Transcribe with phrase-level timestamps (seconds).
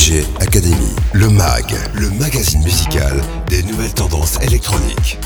[0.00, 5.18] DJ Academy, le MAG, le magazine musical des nouvelles tendances électroniques.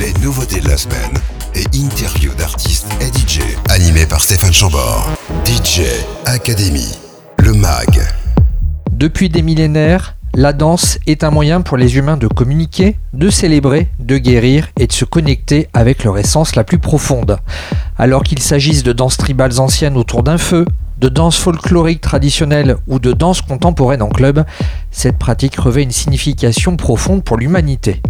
[0.00, 1.14] Les nouveautés de la semaine
[1.54, 3.38] et interviews d'artistes et DJ.
[3.68, 5.08] Animé par Stéphane Chambord.
[5.44, 5.82] DJ
[6.26, 6.98] Academy,
[7.38, 8.00] le MAG.
[8.90, 13.86] Depuis des millénaires, la danse est un moyen pour les humains de communiquer, de célébrer,
[14.00, 17.38] de guérir et de se connecter avec leur essence la plus profonde.
[17.96, 20.64] Alors qu'il s'agisse de danses tribales anciennes autour d'un feu,
[20.98, 24.44] de danse folklorique traditionnelle ou de danse contemporaine en club,
[24.90, 28.02] cette pratique revêt une signification profonde pour l'humanité.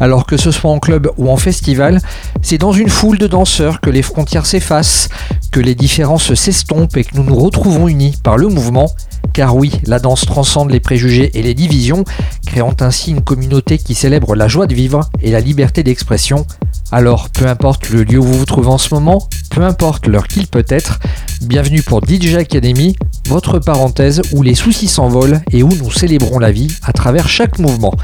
[0.00, 2.00] Alors que ce soit en club ou en festival,
[2.42, 5.08] c'est dans une foule de danseurs que les frontières s'effacent,
[5.52, 8.90] que les différences s'estompent et que nous nous retrouvons unis par le mouvement.
[9.32, 12.04] Car oui, la danse transcende les préjugés et les divisions,
[12.46, 16.44] créant ainsi une communauté qui célèbre la joie de vivre et la liberté d'expression.
[16.92, 20.28] Alors, peu importe le lieu où vous vous trouvez en ce moment, peu importe l'heure
[20.28, 21.00] qu'il peut être,
[21.40, 22.94] bienvenue pour DJ Academy,
[23.28, 27.58] votre parenthèse où les soucis s'envolent et où nous célébrons la vie à travers chaque
[27.58, 27.94] mouvement.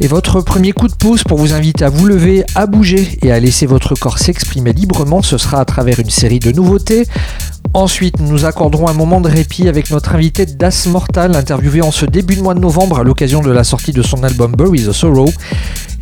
[0.00, 3.32] Et votre premier coup de pouce pour vous inviter à vous lever, à bouger et
[3.32, 7.06] à laisser votre corps s'exprimer librement, ce sera à travers une série de nouveautés.
[7.72, 12.04] Ensuite, nous accorderons un moment de répit avec notre invité Das Mortal, interviewé en ce
[12.04, 14.92] début de mois de novembre à l'occasion de la sortie de son album Bury the
[14.92, 15.30] Sorrow.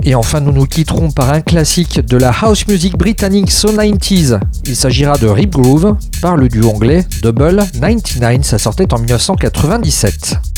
[0.05, 4.41] Et enfin, nous nous quitterons par un classique de la house music britannique So 90s.
[4.65, 10.58] Il s'agira de Rip Groove par le duo anglais Double 99, ça sortait en 1997.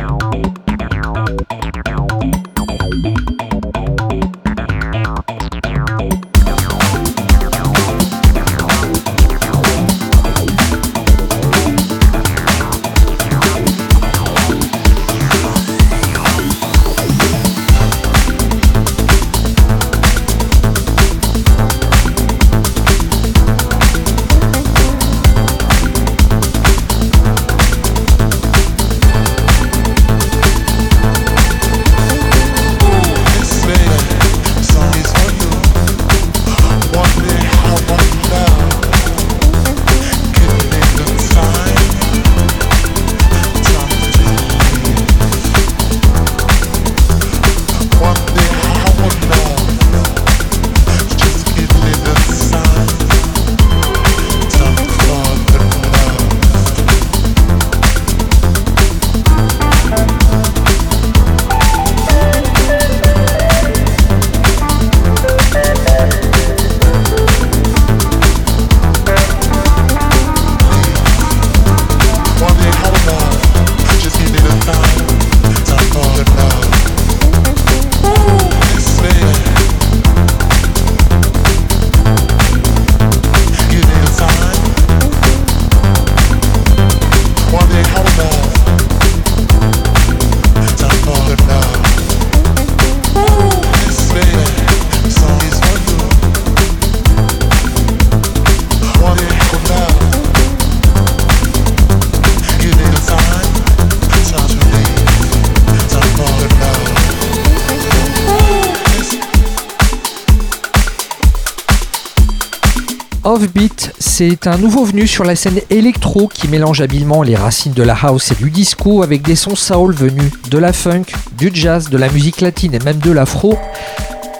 [114.21, 117.97] c'est un nouveau venu sur la scène électro qui mélange habilement les racines de la
[117.99, 121.05] house et du disco avec des sons soul venus de la funk,
[121.39, 123.57] du jazz, de la musique latine et même de l'afro.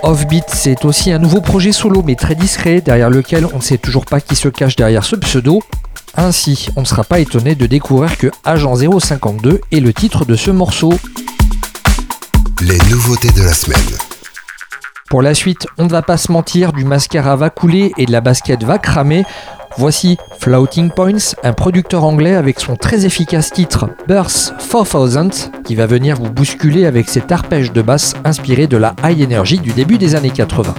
[0.04, 3.80] Offbeat, c'est aussi un nouveau projet solo mais très discret derrière lequel on ne sait
[3.80, 5.64] toujours pas qui se cache derrière ce pseudo.
[6.16, 10.36] Ainsi, on ne sera pas étonné de découvrir que Agent 052 est le titre de
[10.36, 10.94] ce morceau.
[12.62, 13.98] Les nouveautés de la semaine.
[15.10, 18.12] Pour la suite, on ne va pas se mentir, du mascara va couler et de
[18.12, 19.26] la basket va cramer.
[19.78, 25.32] Voici Floating Points, un producteur anglais avec son très efficace titre Burst 4000
[25.64, 29.60] qui va venir vous bousculer avec cet arpège de basse inspiré de la high energy
[29.60, 30.74] du début des années 80.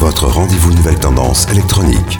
[0.00, 2.18] votre rendez-vous nouvelle tendance électronique.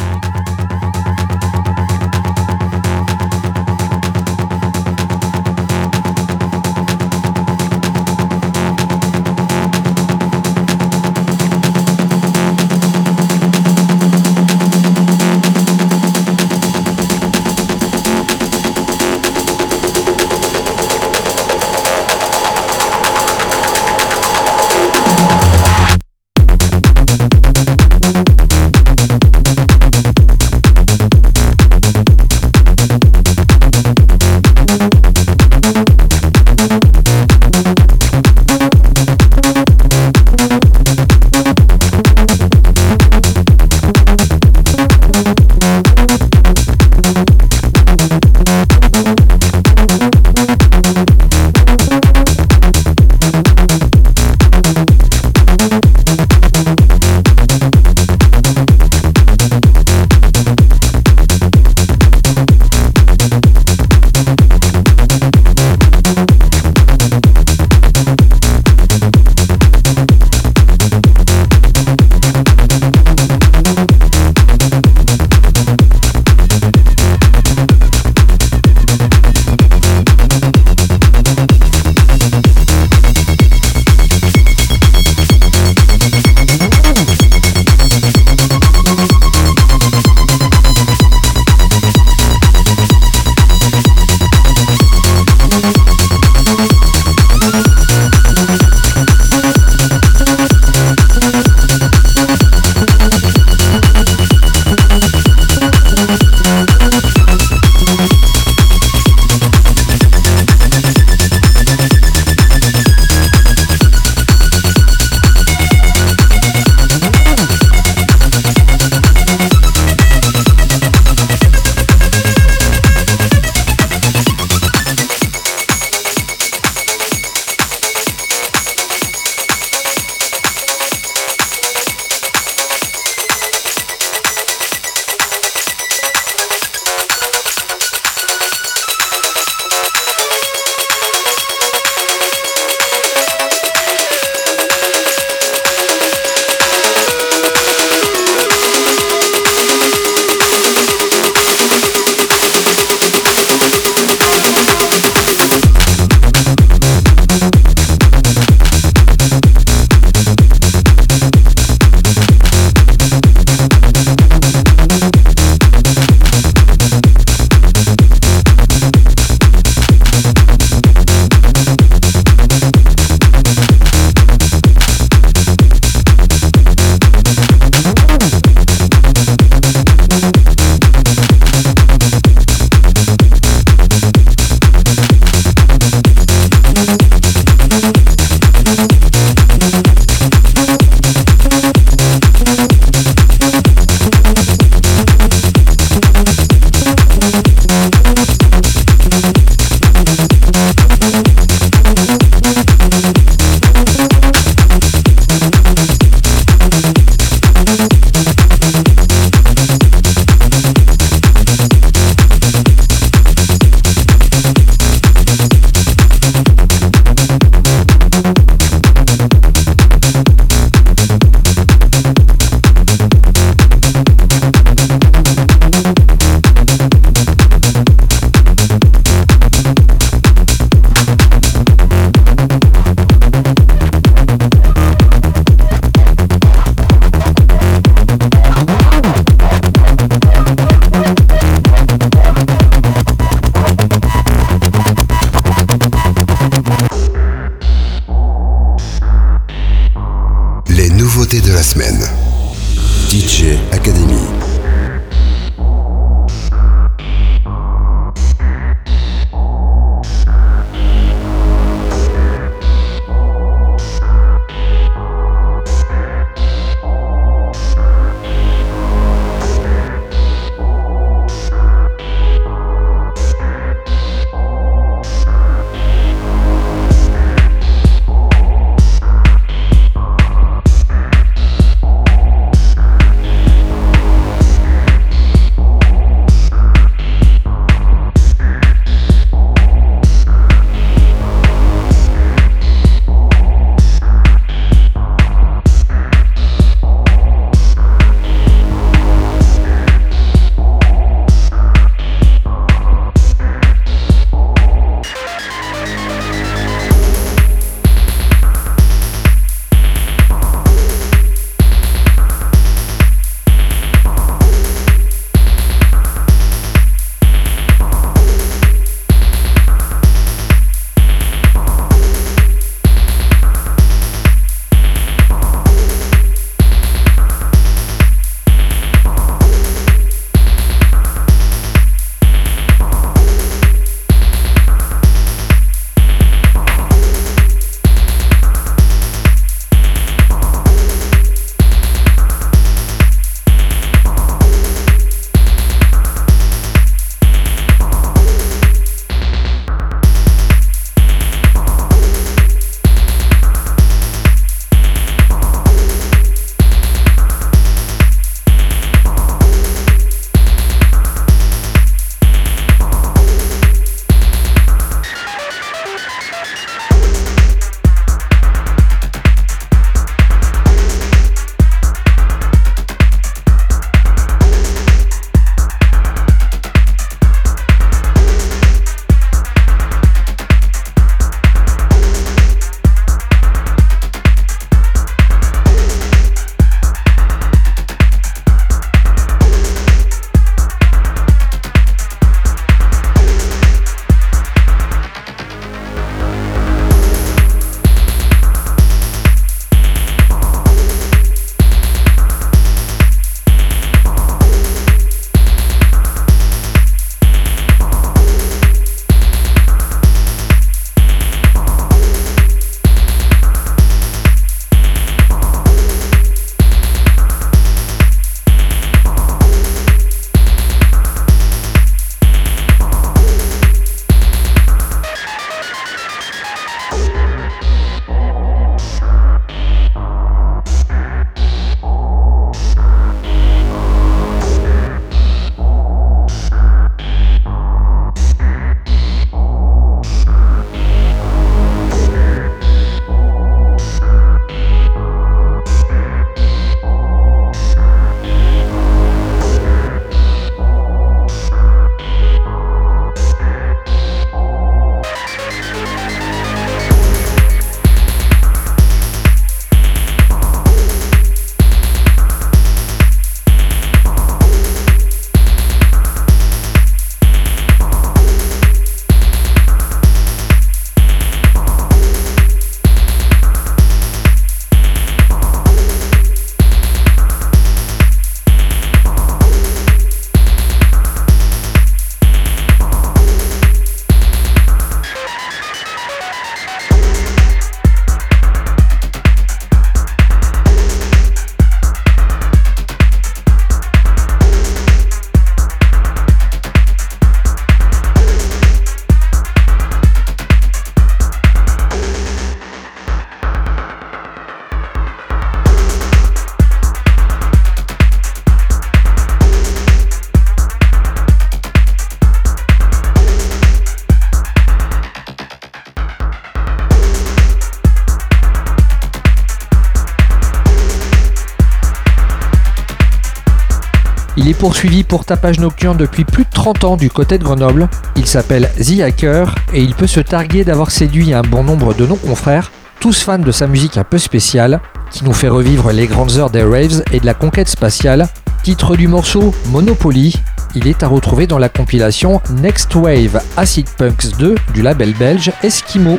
[524.60, 527.88] Poursuivi pour tapage nocturne depuis plus de 30 ans du côté de Grenoble.
[528.16, 532.06] Il s'appelle The Hacker et il peut se targuer d'avoir séduit un bon nombre de
[532.06, 532.70] nos confrères,
[533.00, 536.50] tous fans de sa musique un peu spéciale, qui nous fait revivre les grandes heures
[536.50, 538.28] des raves et de la conquête spatiale.
[538.62, 540.36] Titre du morceau Monopoly,
[540.74, 545.52] il est à retrouver dans la compilation Next Wave Acid Punks 2 du label belge
[545.62, 546.18] Eskimo.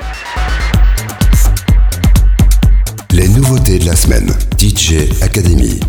[3.12, 5.80] Les nouveautés de la semaine, DJ Academy.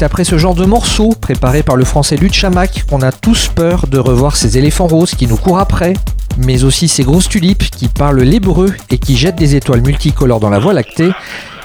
[0.00, 3.86] C'est après ce genre de morceau, préparé par le français Luchamac, qu'on a tous peur
[3.86, 5.92] de revoir ces éléphants roses qui nous courent après,
[6.38, 10.48] mais aussi ces grosses tulipes qui parlent l'hébreu et qui jettent des étoiles multicolores dans
[10.48, 11.10] la voie lactée.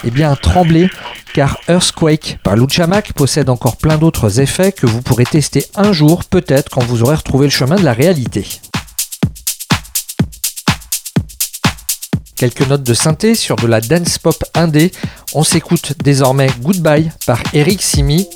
[0.04, 0.90] Eh bien, tremblez,
[1.34, 6.26] car Earthquake par Luchamac possède encore plein d'autres effets que vous pourrez tester un jour,
[6.26, 8.46] peut-être quand vous aurez retrouvé le chemin de la réalité.
[12.36, 14.92] Quelques notes de synthé sur de la dance pop indé.
[15.34, 18.28] On s'écoute désormais Goodbye par Eric Simi.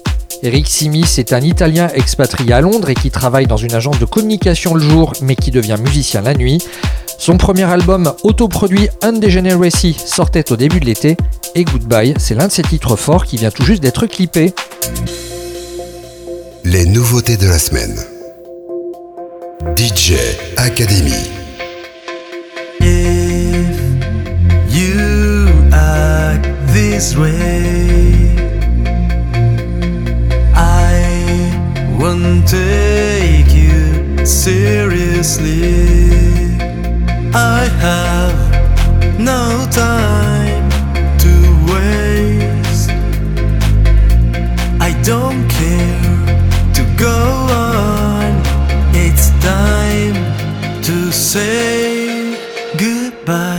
[0.41, 4.05] Eric Simi, c'est un Italien expatrié à Londres et qui travaille dans une agence de
[4.05, 6.59] communication le jour mais qui devient musicien la nuit.
[7.17, 11.17] Son premier album autoproduit Undegeneracy sortait au début de l'été
[11.55, 14.53] et Goodbye, c'est l'un de ses titres forts qui vient tout juste d'être clippé.
[16.63, 17.99] Les nouveautés de la semaine.
[19.75, 20.13] DJ
[20.55, 21.38] Academy.
[26.79, 28.35] This way.
[30.55, 30.95] I
[31.99, 35.73] won't take you seriously.
[37.33, 38.39] I have
[39.31, 39.43] no
[39.87, 40.69] time
[41.25, 41.33] to
[41.71, 42.91] waste.
[44.87, 46.15] I don't care
[46.77, 47.19] to go
[47.75, 48.31] on.
[49.05, 50.17] It's time
[50.87, 52.37] to say
[52.77, 53.59] goodbye.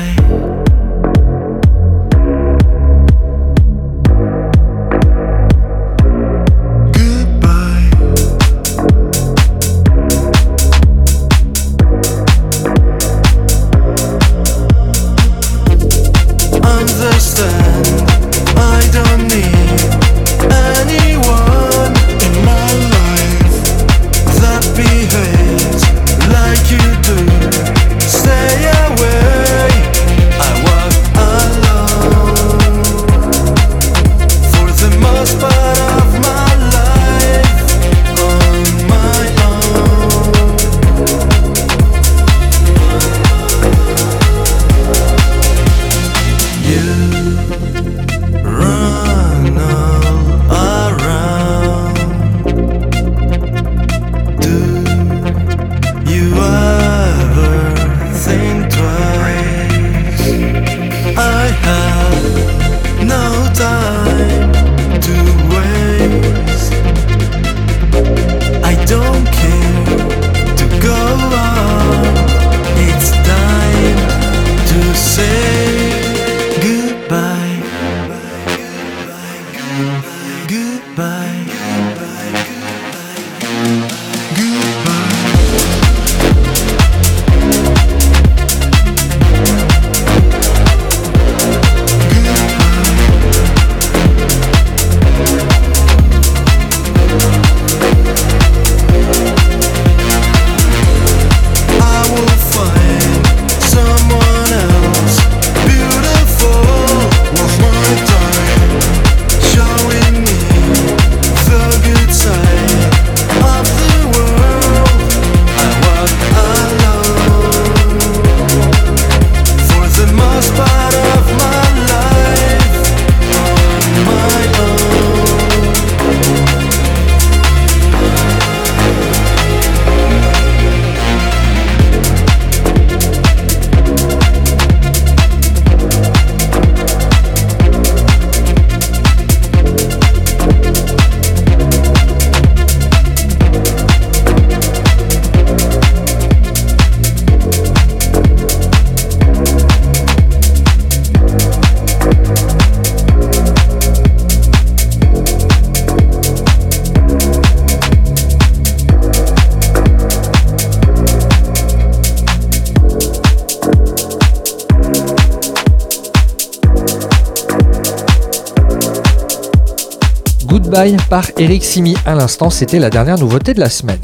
[171.71, 174.01] Simi à l'instant, c'était la dernière nouveauté de la semaine.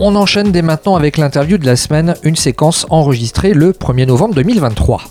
[0.00, 4.34] On enchaîne dès maintenant avec l'interview de la semaine, une séquence enregistrée le 1er novembre
[4.34, 5.02] 2023.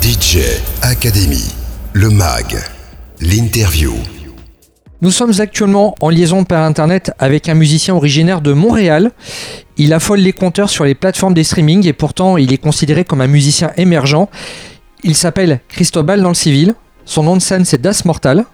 [0.00, 0.38] DJ
[0.80, 1.44] Academy,
[1.92, 2.56] le MAG,
[3.20, 3.92] l'interview.
[5.02, 9.10] Nous sommes actuellement en liaison par internet avec un musicien originaire de Montréal.
[9.76, 13.20] Il affole les compteurs sur les plateformes des streaming et pourtant il est considéré comme
[13.20, 14.26] un musicien émergent.
[15.02, 16.74] Il s'appelle Cristobal dans le civil.
[17.04, 18.46] Son nom de scène, c'est Das Mortal.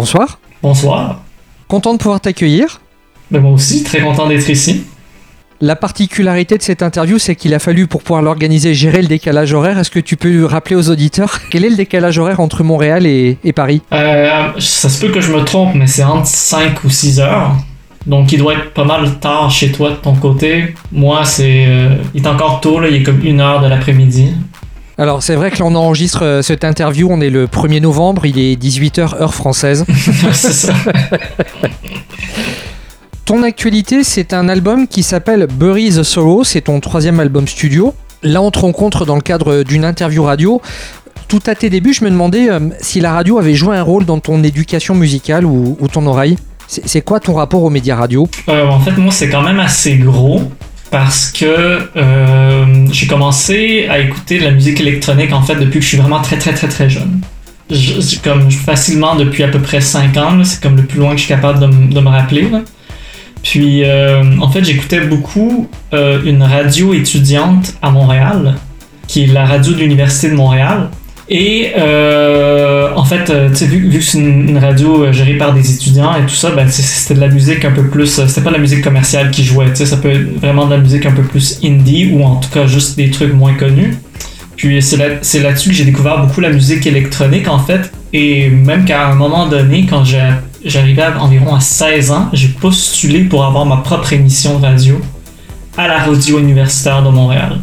[0.00, 0.38] Bonsoir.
[0.62, 1.20] Bonsoir.
[1.68, 2.80] Content de pouvoir t'accueillir.
[3.30, 4.84] Ben moi aussi, très content d'être ici.
[5.60, 9.52] La particularité de cette interview, c'est qu'il a fallu, pour pouvoir l'organiser, gérer le décalage
[9.52, 9.78] horaire.
[9.78, 13.36] Est-ce que tu peux rappeler aux auditeurs quel est le décalage horaire entre Montréal et,
[13.54, 13.82] Paris?
[13.92, 17.54] Euh, Ça se peut que je me trompe, mais c'est entre 5 ou 6 heures.
[18.06, 20.74] Donc il doit être pas mal tard chez toi de ton côté.
[20.92, 24.32] Moi, c'est euh, il est encore tôt, là, il est comme 1 heure de l'après-midi.
[25.00, 28.38] Alors c'est vrai que l'on enregistre euh, cette interview, on est le 1er novembre, il
[28.38, 29.86] est 18h heure française.
[33.24, 37.94] Ton actualité, c'est un album qui s'appelle Bury the Sorrow, c'est ton troisième album studio.
[38.22, 40.60] Là, on te rencontre dans le cadre d'une interview radio.
[41.28, 44.04] Tout à tes débuts, je me demandais euh, si la radio avait joué un rôle
[44.04, 46.36] dans ton éducation musicale ou, ton oreille.
[46.66, 48.28] C'est quoi ton rapport aux médias radio?
[48.50, 50.42] Euh, En fait, moi, c'est quand même assez gros
[50.90, 55.84] parce que euh, j'ai commencé à écouter de la musique électronique en fait depuis que
[55.84, 57.20] je suis vraiment très très très très jeune.
[58.24, 61.24] comme facilement depuis à peu près 5 ans, c'est comme le plus loin que je
[61.24, 62.48] suis capable de, de me rappeler.
[63.42, 68.56] Puis, euh, en fait, j'écoutais beaucoup euh, une radio étudiante à Montréal,
[69.06, 70.90] qui est la radio de l'Université de Montréal.
[71.32, 76.22] Et euh, en fait, vu, vu que c'est une, radio gérée par des étudiants et
[76.22, 78.06] tout ça, ben, c'était de la musique un peu plus.
[78.06, 81.06] C'était pas de la musique commerciale qui jouait, ça peut être vraiment de la musique
[81.06, 83.96] un peu plus indie ou en tout cas juste des trucs moins connus.
[84.56, 87.92] Puis c'est là-dessus que j'ai découvert beaucoup la musique électronique en fait.
[88.12, 90.02] Et même qu'à un moment donné, quand
[90.64, 95.00] j'arrivais environ à 16 ans, j'ai postulé pour avoir ma propre émission radio
[95.78, 97.60] à la radio universitaire de Montréal.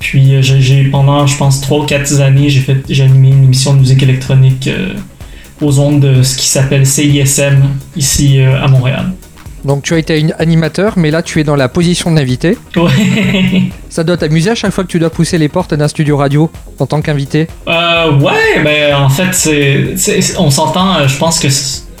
[0.00, 3.44] Puis euh, j'ai pendant, je pense, 3 ou 4 années, j'ai fait j'ai animé une
[3.44, 4.94] émission de musique électronique euh,
[5.60, 7.62] aux ondes de ce qui s'appelle CISM
[7.96, 9.12] ici euh, à Montréal.
[9.64, 12.56] Donc tu as été animateur, mais là tu es dans la position d'invité.
[12.76, 12.90] Ouais.
[13.88, 16.50] Ça doit t'amuser à chaque fois que tu dois pousser les portes d'un studio radio
[16.78, 17.48] en tant qu'invité.
[17.66, 19.94] Euh, ouais, mais en fait, c'est,
[20.38, 21.08] on s'entend.
[21.08, 21.48] Je pense que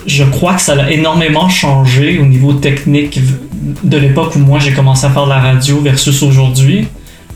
[0.06, 3.20] je crois que ça a énormément changé au niveau technique
[3.82, 6.86] de l'époque où moi j'ai commencé à faire de la radio versus aujourd'hui.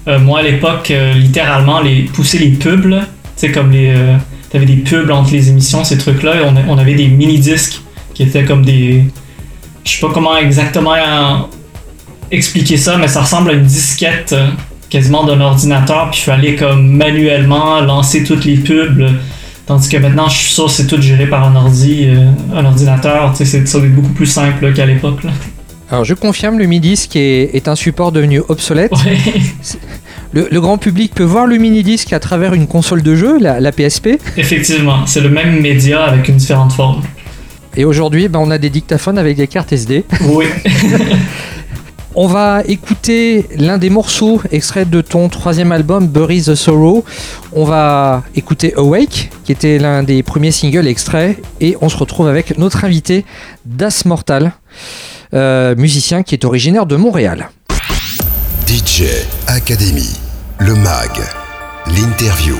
[0.08, 2.96] Euh, moi à l'époque, euh, littéralement, les, pousser les pubs, tu
[3.36, 3.90] sais, comme les.
[3.90, 4.16] Euh,
[4.50, 7.80] t'avais des pubs entre les émissions, ces trucs-là, et on, avait des mini-disques
[8.14, 9.04] qui étaient comme des.
[9.84, 10.94] Je sais pas comment exactement
[12.30, 14.34] expliquer ça, mais ça ressemble à une disquette
[14.90, 19.08] quasiment d'un ordinateur, puis il fallait comme manuellement lancer toutes les pubs
[19.66, 23.34] Tandis que maintenant, je suis sûr c'est tout géré par un ordi, euh, un ordinateur.
[23.36, 25.20] Ça va être beaucoup plus simple qu'à l'époque.
[25.92, 28.94] Alors je confirme, le mini-disque est, un support devenu obsolète.
[30.32, 34.18] Le, grand public peut voir le mini-disque à travers une console de jeu, la, PSP.
[34.38, 37.02] Effectivement, c'est le même média avec une différente forme.
[37.76, 40.06] Et aujourd'hui, ben, on a des dictaphones avec des cartes SD.
[40.22, 40.46] Oui.
[42.14, 47.04] On va écouter l'un des morceaux extraits de ton troisième album, Bury the Sorrow.
[47.52, 51.42] On va écouter Awake, qui était l'un des premiers singles extraits.
[51.60, 53.24] Et on se retrouve avec notre invité,
[53.64, 54.52] Das Mortal,
[55.34, 57.50] euh, musicien qui est originaire de Montréal.
[58.66, 59.04] DJ
[59.46, 60.08] Academy,
[60.58, 61.20] le MAG,
[61.86, 62.56] l'interview.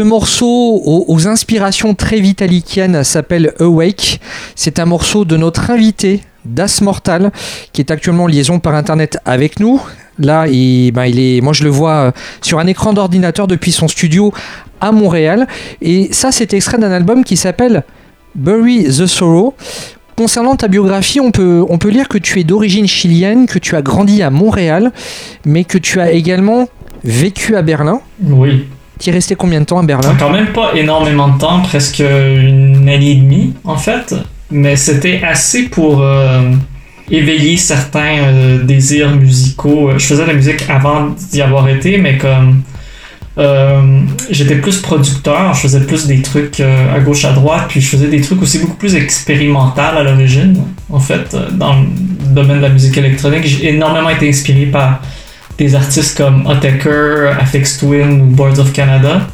[0.00, 4.18] Ce morceau aux, inspirations très vitalikiennes s'appelle Awake.
[4.56, 7.30] C'est un morceau de notre invité, Das Mortal,
[7.74, 9.78] qui est actuellement en liaison par internet avec nous.
[10.18, 13.88] Là, il, ben, est, moi je le vois euh, sur un écran d'ordinateur depuis son
[13.88, 14.32] studio
[14.80, 15.46] à Montréal.
[15.82, 17.84] Et ça, c'est extrait d'un album qui s'appelle
[18.34, 19.52] Bury the Sorrow.
[20.16, 23.76] Concernant ta biographie, on peut, on peut lire que tu es d'origine chilienne, que tu
[23.76, 24.92] as grandi à Montréal,
[25.44, 26.70] mais que tu as également
[27.04, 28.00] vécu à Berlin.
[28.22, 28.64] Oui.
[29.06, 32.88] Es resté combien de temps à Berlin Quand même pas énormément de temps, presque une
[32.88, 34.14] année et demie en fait,
[34.50, 36.52] mais c'était assez pour euh,
[37.10, 39.92] éveiller certains euh, désirs musicaux.
[39.96, 42.62] Je faisais de la musique avant d'y avoir été, mais comme
[43.38, 47.88] euh, j'étais plus producteur, je faisais plus des trucs à gauche à droite, puis je
[47.88, 50.62] faisais des trucs aussi beaucoup plus expérimental à l'origine.
[50.90, 51.86] En fait, dans le
[52.34, 55.00] domaine de la musique électronique, j'ai énormément été inspiré par
[55.60, 59.28] des artistes comme Otaker, Afex Twin ou Boards of Canada,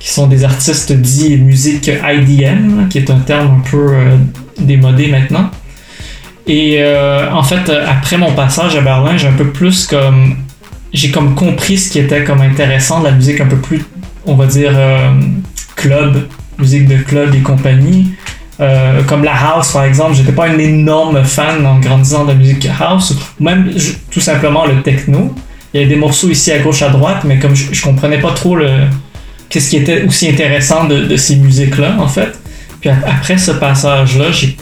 [0.00, 4.16] qui sont des artistes dits musique IDM, qui est un terme un peu euh,
[4.58, 5.48] démodé maintenant.
[6.48, 10.36] Et euh, en fait, après mon passage à Berlin, j'ai un peu plus comme
[10.92, 13.84] j'ai comme compris ce qui était comme intéressant de la musique un peu plus,
[14.26, 15.12] on va dire, euh,
[15.76, 16.26] club,
[16.58, 18.12] musique de club et compagnie.
[18.58, 22.34] Euh, comme la house par exemple, j'étais pas un énorme fan en grandissant de la
[22.34, 23.72] musique house, ou même
[24.10, 25.32] tout simplement le techno.
[25.74, 28.18] Il y a des morceaux ici à gauche à droite, mais comme je, je comprenais
[28.18, 28.68] pas trop le
[29.48, 32.38] qu'est-ce qui était aussi intéressant de, ces musiques-là en fait.
[32.80, 34.56] Puis ap- après ce passage-là, j'ai-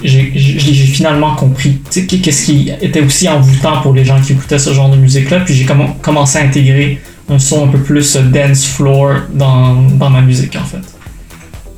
[0.86, 4.96] finalement compris qu'est-ce qui était aussi envoûtant pour les gens qui écoutaient ce genre de
[4.96, 5.40] musique-là.
[5.40, 7.00] Puis j'ai comm- commencé à intégrer
[7.30, 10.78] un son un peu plus dance floor dans, dans ma musique en fait.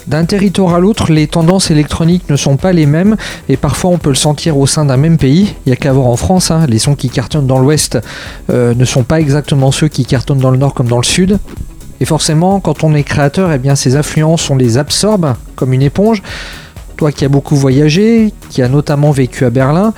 [0.06, 3.16] D'un territoire à l'autre, les tendances électroniques ne sont pas les mêmes
[3.48, 5.54] et parfois on peut le sentir au sein d'un même pays.
[5.66, 7.98] Il y a qu'à voir en France, hein, les sons qui cartonnent dans l'ouest
[8.50, 11.38] euh, ne sont pas exactement ceux qui cartonnent dans le nord comme dans le sud.
[12.00, 15.82] Et forcément, quand on est créateur, eh bien ces influences, on les absorbe comme une
[15.82, 16.22] éponge.
[16.96, 19.92] Toi qui as beaucoup voyagé, qui as notamment vécu à Berlin,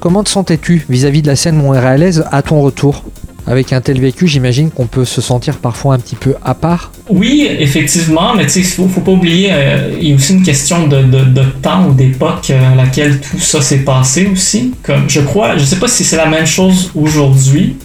[0.00, 3.04] comment te sentais-tu vis-à-vis de la scène montréalaise à ton retour?
[3.46, 6.92] Avec un tel vécu, j'imagine qu'on peut se sentir parfois un petit peu à part.
[7.10, 10.86] Oui, effectivement, mais il faut, faut pas oublier, euh, il y a aussi une question
[10.86, 14.72] de, de, de temps ou d'époque euh, à laquelle tout ça s'est passé aussi.
[14.82, 17.76] Comme, je crois, je sais pas si c'est la même chose aujourd'hui,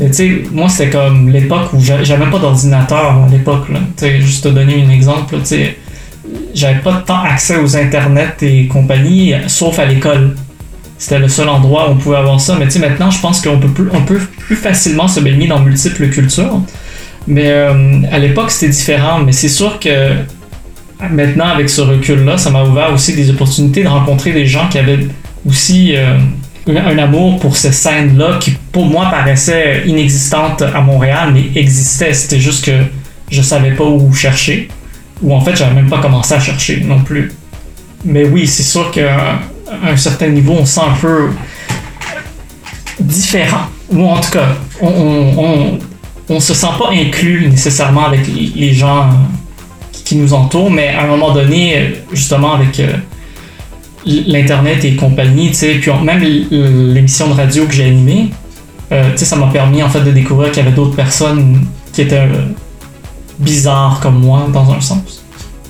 [0.00, 3.66] mais tu sais, moi c'était comme l'époque où j'a- j'avais pas d'ordinateur à l'époque,
[4.18, 5.76] juste te donner un exemple, tu sais,
[6.54, 10.34] j'avais pas tant accès aux internets et compagnie, sauf à l'école.
[10.96, 13.40] C'était le seul endroit où on pouvait avoir ça, mais tu sais, maintenant je pense
[13.42, 16.60] qu'on peut plus, peut plus facilement se baigner dans multiples cultures.
[17.26, 19.20] Mais euh, à l'époque, c'était différent.
[19.20, 20.12] Mais c'est sûr que
[21.10, 24.78] maintenant, avec ce recul-là, ça m'a ouvert aussi des opportunités de rencontrer des gens qui
[24.78, 25.06] avaient
[25.46, 26.18] aussi euh,
[26.68, 32.12] un, amour pour ces scènes-là qui, pour moi, paraissaient inexistantes à Montréal, mais existaient.
[32.12, 32.84] C'était juste que
[33.30, 34.68] je savais pas où chercher.
[35.22, 37.32] Ou en fait, j'avais même pas commencé à chercher non plus.
[38.04, 39.38] Mais oui, c'est sûr qu'à
[39.82, 41.30] un certain niveau, on se sent un peu
[43.00, 43.66] différent.
[43.92, 44.48] Ou en tout cas,
[44.80, 45.78] on,
[46.28, 49.12] on, se sent pas inclus nécessairement avec les, gens euh,
[49.92, 52.92] qui, nous entourent, mais à un moment donné, justement avec euh,
[54.06, 56.20] l'internet et compagnie, puis même
[56.50, 58.30] l'émission de radio que j'ai animée,
[58.92, 61.66] euh, tu sais, ça m'a permis en fait de découvrir qu'il y avait d'autres personnes
[61.92, 62.46] qui étaient euh,
[63.38, 65.23] bizarres comme moi dans un sens.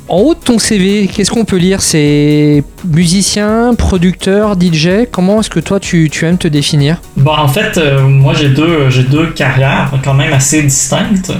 [0.07, 1.81] En haut de ton CV, qu'est-ce qu'on peut lire?
[1.81, 7.01] C'est musicien, producteur, DJ Comment est-ce que toi tu, aimes te définir?
[7.17, 11.33] Bon, en fait, euh, moi j'ai deux, deux carrières quand même assez distinctes.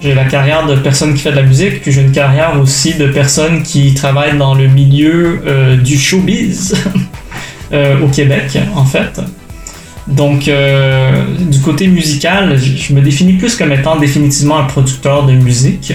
[0.00, 2.94] J'ai la carrière de personne qui fait de la musique, puis j'ai une carrière aussi
[2.94, 6.74] de personne qui travaille dans le milieu euh, du showbiz
[7.72, 9.20] euh, au Québec, en fait.
[10.08, 10.50] Donc,
[11.38, 15.92] du côté musical, je me définis plus comme étant définitivement un producteur de musique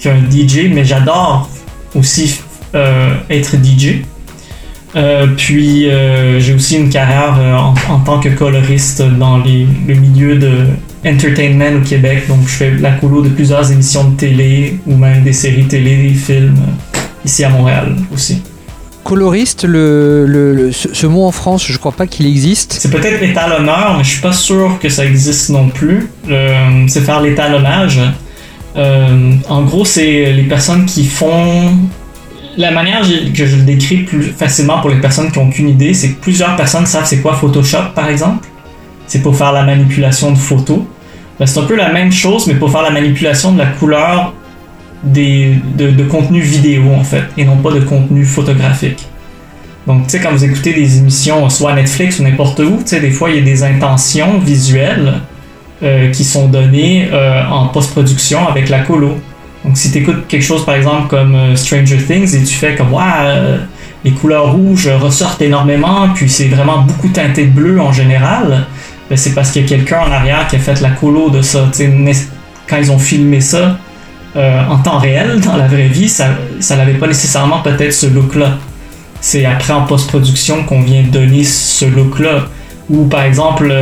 [0.00, 1.48] qu'un DJ, mais j'adore
[1.94, 2.40] aussi
[2.74, 4.02] euh, être DJ.
[4.96, 9.94] Euh, puis euh, j'ai aussi une carrière en, en tant que coloriste dans les, le
[9.94, 10.66] milieu de
[11.06, 12.24] entertainment au Québec.
[12.28, 16.08] Donc je fais la colo de plusieurs émissions de télé ou même des séries télé,
[16.08, 16.56] des films
[17.24, 18.42] ici à Montréal aussi.
[19.04, 22.76] Coloriste, le, le- le- ce, ce mot en France, je crois pas qu'il existe.
[22.80, 26.08] C'est peut-être étalonneur, mais je suis pas sûr que ça existe non plus.
[26.88, 28.00] C'est faire l'étalonnage.
[28.76, 31.72] Euh, en gros, c'est les personnes qui font.
[32.56, 35.94] La manière que je le décris plus facilement pour les personnes qui n'ont aucune idée,
[35.94, 38.46] c'est que plusieurs personnes savent c'est quoi Photoshop, par exemple.
[39.06, 40.80] C'est pour faire la manipulation de photos.
[41.38, 44.34] Ben, c'est un peu la même chose, mais pour faire la manipulation de la couleur
[45.02, 49.06] des, de, contenu vidéo, en fait, et non pas de contenu photographique.
[49.86, 53.00] Donc, tu sais, quand vous écoutez des émissions, soit Netflix ou n'importe où, tu sais,
[53.00, 55.14] des fois, il y a des intentions visuelles
[55.82, 59.18] euh, qui sont donnés euh, en post-production avec la colo.
[59.64, 62.74] Donc si tu écoutes quelque chose par exemple comme euh, Stranger Things et tu fais
[62.74, 63.02] comme ouais,
[64.04, 68.66] les couleurs rouges ressortent énormément, puis c'est vraiment beaucoup teinté de bleu en général,
[69.08, 71.40] ben, c'est parce qu'il y a quelqu'un en arrière qui a fait la colo de
[71.40, 71.70] ça.
[72.68, 73.78] quand ils ont filmé ça
[74.36, 76.26] en temps réel, dans la vraie vie, ça,
[76.60, 78.58] ça n'avait pas nécessairement peut-être ce look-là.
[79.22, 82.48] C'est après en post-production qu'on vient donner ce look-là.
[82.90, 83.72] Ou par exemple,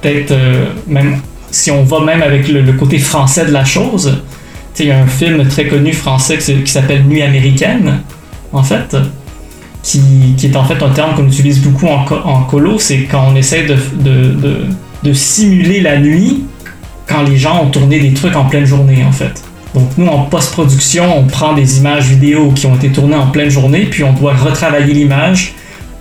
[0.00, 0.34] peut-être
[0.86, 1.20] même
[1.50, 4.22] si on va même avec le côté français de la chose,
[4.78, 8.00] il y a un film très connu français qui s'appelle Nuit américaine,
[8.52, 8.96] en fait,
[9.82, 13.36] qui, est en fait un terme qu'on utilise beaucoup en, en colo, c'est quand on
[13.36, 13.76] essaie de,
[15.02, 16.44] de, simuler la nuit
[17.06, 19.42] quand les gens ont tourné des trucs en pleine journée, en fait.
[19.74, 23.50] Donc nous, en post-production, on prend des images vidéo qui ont été tournées en pleine
[23.50, 25.54] journée, puis on doit retravailler l'image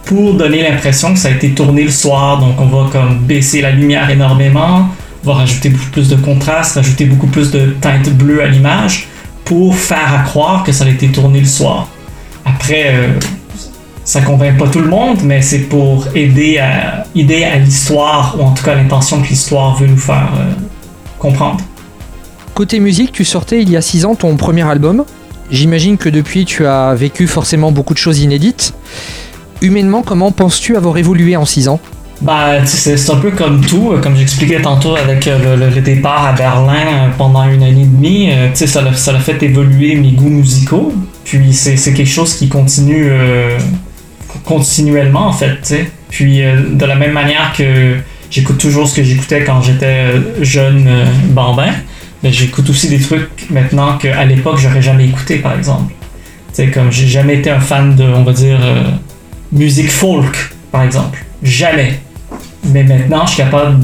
[0.10, 2.40] pour donner l'impression que ça a été tourné le soir.
[2.40, 4.88] Donc on va comme baisser la lumière énormément,
[5.24, 9.08] va rajouter beaucoup plus de contraste, rajouter beaucoup plus de teinte bleue à l'image
[9.46, 11.88] pour faire croire que ça a été tourné le soir.
[12.44, 13.20] Après, euh,
[14.04, 18.42] ça convainc pas tout le monde, mais c'est pour aider à, aider à l'histoire, ou
[18.42, 20.54] en tout cas l'intention que l'histoire veut nous faire euh,
[21.20, 21.60] comprendre.
[22.56, 25.06] Côté musique, tu sortais il y a 6 ans ton premier album.
[25.52, 28.74] J'imagine que depuis tu as vécu forcément beaucoup de choses inédites.
[29.62, 31.80] Humainement, comment penses-tu avoir évolué en 6 ans?
[32.22, 36.34] Bah, c'est un peu comme tout, euh, comme j'expliquais tantôt avec euh, le, départ à
[36.34, 40.94] Berlin euh, pendant une année et demie, ça l'a fait évoluer mes goûts musicaux.
[41.24, 43.12] Puis c'est quelque chose qui continue
[44.44, 45.76] continuellement en fait.
[46.10, 47.98] Puis de la même manière que
[48.32, 50.08] j'écoute toujours ce que j'écoutais quand j'étais
[50.42, 50.90] jeune
[51.30, 51.72] bambin,
[52.24, 55.94] mais j'écoute aussi des trucs maintenant qu'à l'époque j'aurais jamais écouté par exemple.
[56.52, 58.60] Sais, comme j'ai jamais été un fan de, on va dire,
[59.52, 61.26] musique folk par exemple.
[61.42, 62.00] Jamais
[62.66, 63.78] mais maintenant, je suis capable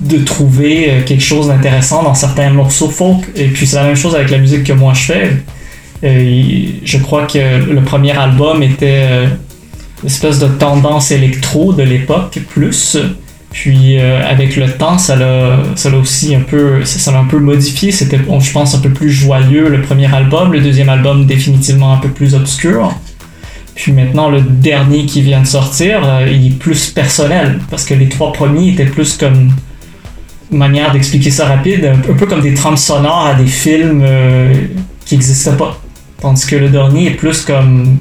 [0.00, 3.28] de trouver euh, quelque chose d'intéressant dans certains morceaux folk.
[3.34, 5.32] Et puis c'est la même chose avec la musique que moi je fais.
[6.02, 9.26] je crois que le premier album était euh,
[10.02, 12.96] une espèce de tendance électro de l'époque plus.
[13.50, 17.38] Puis euh, avec le temps, ça l'a, ça aussi un peu, ça l'a un peu
[17.38, 17.90] modifié.
[17.90, 20.52] C'était, je pense, un peu plus joyeux le premier album.
[20.52, 22.94] Le deuxième album définitivement un peu plus obscur.
[23.78, 27.94] Puis maintenant, le dernier qui vient de sortir, euh, il est plus personnel, parce que
[27.94, 29.52] les trois premiers étaient plus comme
[30.50, 34.52] manière d'expliquer ça rapide, un peu comme des trames sonores à des films euh,
[35.04, 35.80] qui n'existaient pas.
[36.20, 37.98] Tandis que le dernier est plus comme,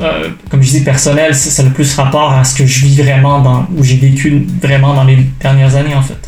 [0.00, 3.00] euh, comme je dis, personnel, ça a le plus rapport à ce que je vis
[3.00, 6.18] vraiment, dans, où j'ai vécu vraiment dans les dernières années en fait.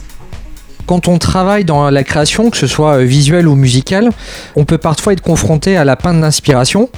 [0.87, 4.11] Quand on travaille dans la création, que ce soit visuelle ou musicale,
[4.55, 6.91] on peut parfois être confronté à la panne d'inspiration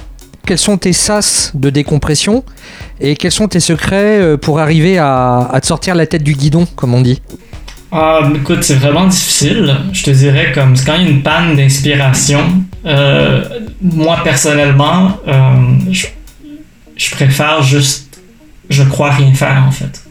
[0.47, 2.43] quels sont tes sas de décompression
[3.01, 6.65] et quels sont tes secrets euh, pour arriver à, te sortir la tête du guidon,
[6.75, 7.21] comme on dit?
[7.91, 9.75] Ah, écoute, c'est vraiment difficile.
[9.91, 12.39] Je te dirais comme quand il y a une panne d'inspiration,
[12.85, 13.43] euh,
[13.81, 15.55] moi personnellement, euh,
[15.91, 18.19] je, préfère juste,
[18.69, 20.01] je crois rien faire en fait,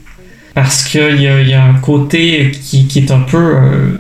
[0.55, 3.99] parce qu'il y, a un côté qui est un peu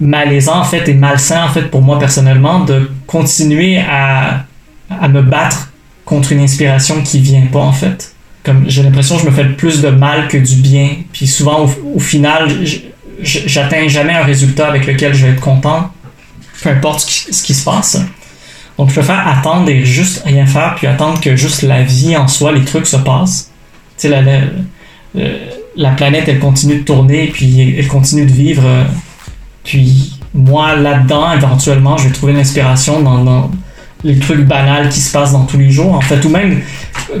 [0.00, 4.44] malaisant en fait et malsain en fait pour moi personnellement de continuer à
[4.90, 5.70] à me battre
[6.04, 8.14] contre une inspiration qui vient pas en fait.
[8.42, 10.96] Comme j'ai l'impression que je me fais plus de mal que du bien.
[11.12, 12.48] Puis souvent au, final,
[13.22, 15.90] j'atteins jamais un résultat avec lequel je vais être content,
[16.62, 18.00] peu importe ce qui, se passe.
[18.78, 22.28] Donc je préfère attendre et juste rien faire, puis attendre que juste la vie en
[22.28, 23.50] soi, les trucs se passent.
[23.98, 24.22] Tu sais, la,
[25.76, 28.66] la, planète, elle continue de tourner, puis elle continue de vivre.
[29.64, 33.50] Puis moi, là-dedans, éventuellement, je vais trouver l'inspiration dans, dans
[34.04, 36.60] les trucs banals qui se passent dans tous les jours, en fait, ou même,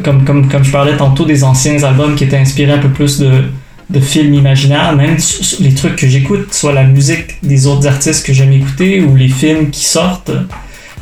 [0.02, 3.44] comme, comme, je parlais tantôt des anciens albums qui étaient inspirés un peu plus de,
[3.90, 5.16] de films imaginaires, même
[5.60, 9.28] les trucs que j'écoute, soit la musique des autres artistes que j'aime écouter ou les
[9.28, 10.32] films qui sortent,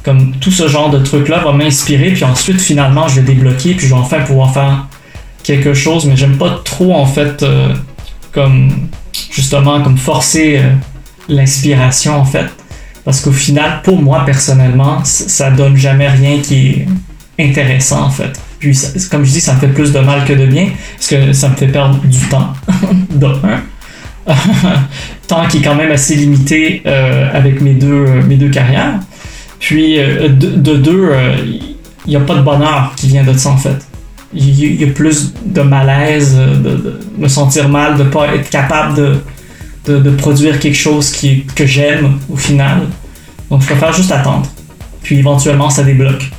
[0.03, 3.87] comme tout ce genre de trucs-là va m'inspirer, puis ensuite, finalement, je vais débloquer, puis
[3.87, 4.87] je vais enfin pouvoir faire
[5.43, 7.75] quelque chose, mais j'aime pas trop, en fait, euh,
[8.33, 8.89] comme,
[9.31, 10.73] justement, comme forcer euh,
[11.29, 12.47] l'inspiration, en fait.
[13.09, 16.85] Parce qu'au final, pour moi personnellement, ça donne jamais rien qui
[17.39, 18.39] est intéressant en fait.
[18.59, 18.79] Puis,
[19.11, 21.49] comme je dis, ça me fait plus de mal que de bien, parce que ça
[21.49, 22.53] me fait perdre du temps,
[23.11, 23.63] de un.
[25.27, 29.01] temps qui est quand même assez limité euh, avec mes deux, mes deux carrières.
[29.59, 31.11] Puis, euh, de, deux,
[32.05, 33.87] il n'y a pas de bonheur qui vient de ça en fait.
[34.35, 38.97] Il y, a plus de malaise, de, me sentir mal, de ne pas être capable
[39.87, 42.83] de, de, produire quelque chose qui, que j'aime au final.
[43.51, 44.47] Donc je préfère juste attendre.
[45.03, 46.31] Puis éventuellement ça débloque.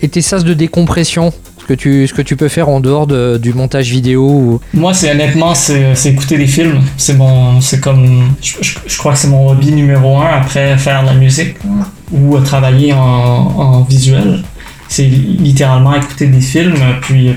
[0.00, 1.32] Et tes sas de décompression
[1.66, 4.94] que tu, ce que tu peux faire en dehors de- du montage vidéo ou- Moi,
[4.94, 6.80] c'est honnêtement, c'est écouter des films.
[6.96, 10.78] C'est mon, c'est comme, je, je- je crois que c'est mon hobby numéro un après
[10.78, 11.56] faire de la musique
[12.10, 14.42] ou travailler en, en visuel.
[14.88, 16.76] C'est littéralement écouter des films.
[17.02, 17.32] Puis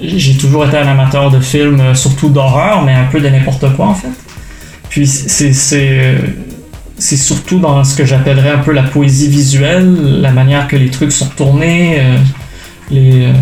[0.00, 3.86] j'ai toujours été un amateur de films, surtout d'horreur, mais un peu de n'importe quoi
[3.88, 4.12] en fait.
[4.88, 5.52] Puis c'est
[6.98, 10.90] c'est surtout dans ce que j'appellerais un peu la poésie visuelle, la manière que les
[10.90, 12.16] trucs sont tournés, euh,
[12.90, 13.32] les euh,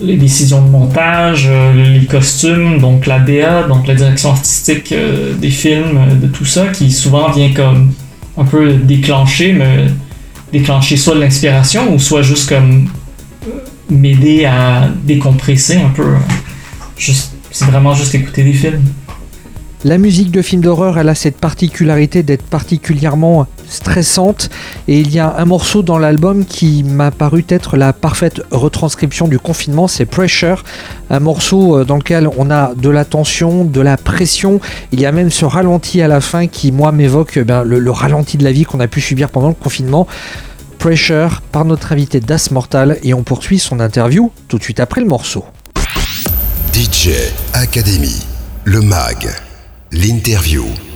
[0.00, 4.94] les décisions de montage, euh, les costumes, donc la DA, donc la direction artistique
[5.40, 7.92] des films, de tout ça, qui souvent vient comme
[8.36, 9.86] un peu déclencher, mais
[10.52, 12.88] déclencher soit de l'inspiration ou soit juste comme
[13.90, 16.14] m'aider à décompresser un peu.
[16.96, 18.84] c'est vraiment juste écouter des films.
[19.84, 24.50] La musique de film d'horreur, elle a cette particularité d'être particulièrement stressante.
[24.88, 29.28] Et il y a un morceau dans l'album qui m'a paru être la parfaite retranscription
[29.28, 30.64] du confinement, c'est Pressure,
[31.10, 34.60] un morceau euh, dans lequel on a de la tension, de la pression,
[34.90, 37.78] il y a même ce ralenti à la fin qui moi m'évoque eh ben, le,
[37.78, 40.08] le ralenti de la vie qu'on a pu subir pendant le confinement.
[40.78, 42.98] Pressure par notre invité Das Mortal.
[43.02, 45.44] Et on poursuit son interview tout de suite après le morceau.
[46.72, 47.10] DJ
[47.52, 48.24] Academy,
[48.64, 49.28] le MAG,
[49.90, 50.87] l'interview.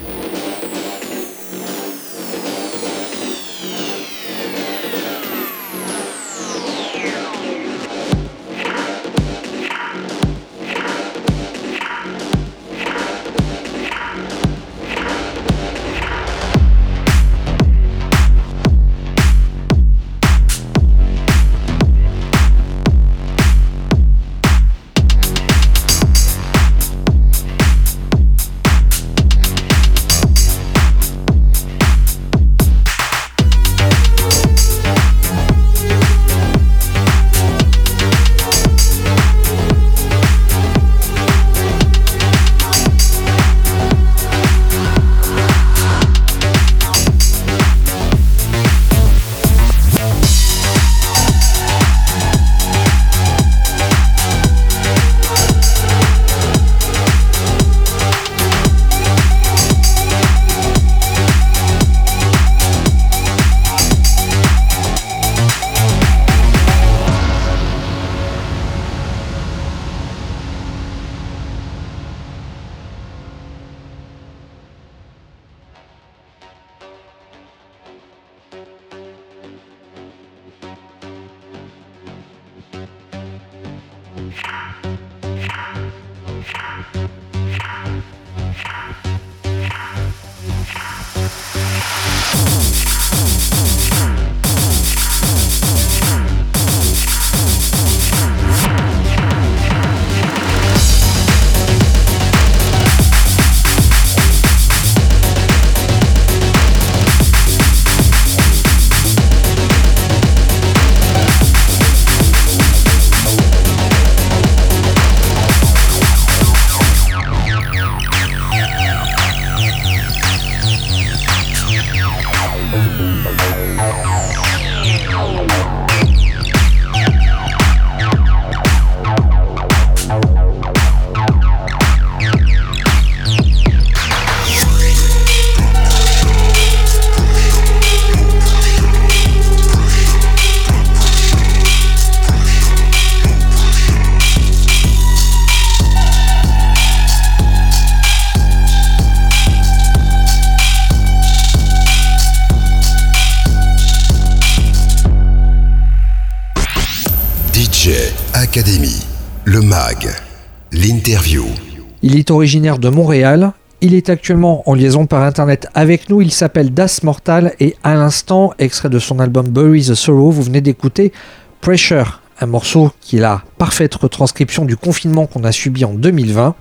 [162.32, 163.52] Originaire de Montréal.
[163.80, 166.20] Il est actuellement en liaison par internet avec nous.
[166.20, 170.42] Il s'appelle Das Mortal et à l'instant, extrait de son album Bury the Sorrow, vous
[170.42, 171.12] venez d'écouter
[171.60, 176.54] Pressure, un morceau qui est la parfaite retranscription du confinement qu'on a subi en 2020.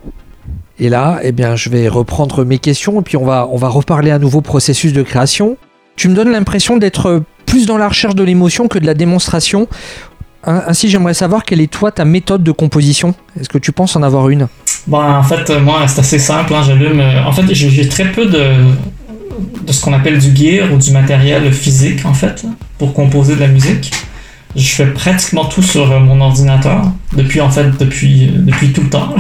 [0.80, 3.70] Et là, eh bien, je vais reprendre mes questions et puis on va, on va
[3.70, 5.58] reparler à nouveau processus de création.
[5.96, 9.68] Tu me donnes l'impression d'être plus dans la recherche de l'émotion que de la démonstration.
[10.44, 13.14] Hein, Ainsi, j'aimerais savoir quelle est toi ta méthode de composition.
[13.40, 14.48] Est-ce que tu penses en avoir une?
[14.88, 16.54] Bon, en fait, moi, c'est assez simple.
[16.54, 17.00] hein, J'allume.
[17.00, 18.44] euh, En fait, j'ai j'ai très peu de,
[19.68, 22.44] de ce qu'on appelle du gear ou du matériel physique, en fait,
[22.78, 23.92] pour composer de la musique.
[24.56, 26.84] Je fais pratiquement tout sur euh, mon ordinateur,
[27.16, 29.16] depuis, en fait, depuis, euh, depuis tout le temps.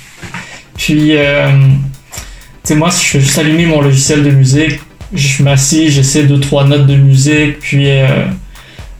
[0.76, 1.64] Puis, euh, tu
[2.64, 4.80] sais, moi, si je fais juste allumer mon logiciel de musique,
[5.14, 8.24] je m'assis, j'essaie deux, trois notes de musique, puis euh,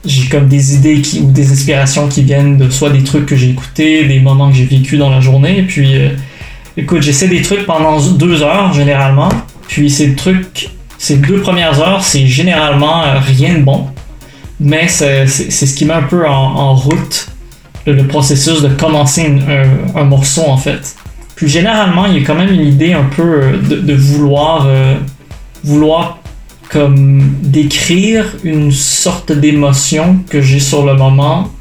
[0.05, 3.35] j'ai comme des idées qui, ou des inspirations qui viennent de soit des trucs que
[3.35, 5.59] j'ai écoutés, des moments que j'ai vécu dans la journée.
[5.59, 6.09] Et puis, euh,
[6.75, 9.29] écoute, j'essaie des trucs pendant deux heures généralement.
[9.67, 13.87] Puis ces trucs, ces deux premières heures, c'est généralement euh, rien de bon.
[14.59, 17.27] Mais c'est ce qui met un peu en, route
[17.85, 19.29] le, processus de commencer
[19.95, 20.95] un, morceau en fait.
[21.35, 24.67] Puis généralement, il y a quand même une idée un peu euh, de, de vouloir,
[25.63, 26.22] vouloir
[26.73, 31.51] comme décrire une sorte d'émotion que j'ai sur le moment,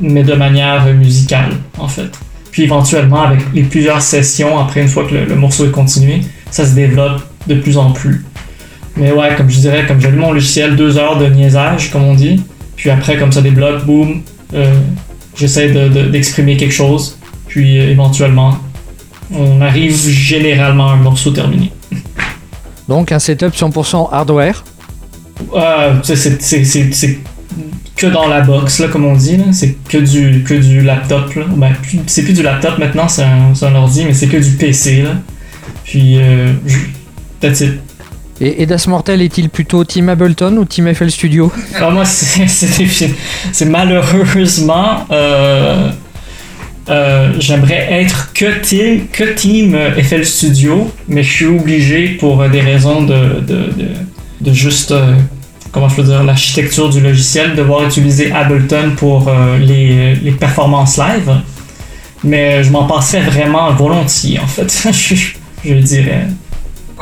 [0.00, 2.10] mais de manière musicale, en fait.
[2.50, 6.66] Puis éventuellement, avec les plusieurs sessions, après une fois que le, morceau est continué, ça
[6.66, 8.24] se développe de plus en plus.
[8.96, 12.14] Mais ouais, comme je dirais, comme j'allume mon logiciel, deux heures de niaisage, comme on
[12.14, 12.42] dit,
[12.74, 14.22] puis après, comme ça débloque, boum,
[14.54, 14.74] euh,
[15.36, 15.68] j'essaie
[16.10, 18.58] d'exprimer quelque chose, puis euh, éventuellement,
[19.32, 21.70] on arrive généralement à un morceau terminé.
[22.88, 24.64] Donc un setup 100% hardware
[25.54, 27.18] euh, C'est
[27.96, 29.38] que dans la box, là, comme on dit.
[29.52, 31.32] C'est que du, que du laptop.
[31.56, 31.72] Ben,
[32.06, 35.02] c'est plus du laptop maintenant, c'est un, un, ordi, mais c'est que du PC.
[35.02, 35.10] Là.
[35.84, 36.52] Puis, euh,
[37.40, 37.80] that's it.
[38.38, 41.50] Et, et Das Mortel est-il plutôt Team Ableton ou Team FL Studio?
[41.74, 45.06] Ah, Moi, c'est malheureusement.
[45.10, 45.90] Euh,
[46.88, 52.60] euh, j'aimerais être que team, que team FL Studio, mais je suis obligé pour des
[52.60, 53.70] raisons de, de,
[54.40, 55.14] de, juste, euh,
[55.72, 60.30] comment je peux dire, l'architecture du logiciel, de devoir utiliser Ableton pour euh, les, les,
[60.30, 61.32] performances live.
[62.22, 65.14] Mais je m'en passerais vraiment volontiers, en fait, je,
[65.64, 66.26] je dirais.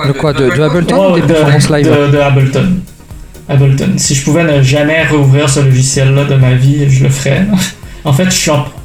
[0.07, 1.87] De quoi De, Ableton ou des performances live?
[1.87, 2.69] de, Ableton.
[3.51, 3.93] Ableton.
[3.99, 7.47] Si je pouvais ne jamais rouvrir ce logiciel-là de ma vie, je le ferais.
[8.05, 8.29] En fait,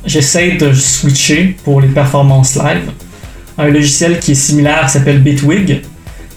[0.06, 2.92] j'essaie de switcher pour les performances live
[3.60, 5.82] un logiciel qui est similaire s'appelle Bitwig.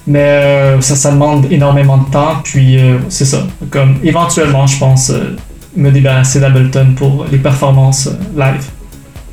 [0.05, 2.41] Mais euh, ça, ça demande énormément de temps.
[2.43, 3.47] Puis euh, c'est ça.
[3.69, 5.35] Comme éventuellement, je pense euh,
[5.75, 8.65] me débarrasser d'Ableton pour les performances live.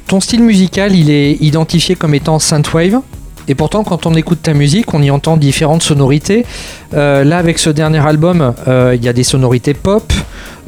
[0.07, 3.01] Ton style musical, il est identifié comme étant synthwave?
[3.51, 6.47] Et pourtant, quand on écoute ta musique, on y entend différentes sonorités.
[6.93, 10.13] là, avec ce dernier album, il y a des sonorités pop,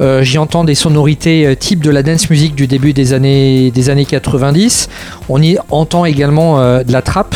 [0.01, 3.71] euh, j'y entends des sonorités euh, type de la dance music du début des années,
[3.71, 4.89] des années 90.
[5.29, 7.35] On y entend également euh, de la trap.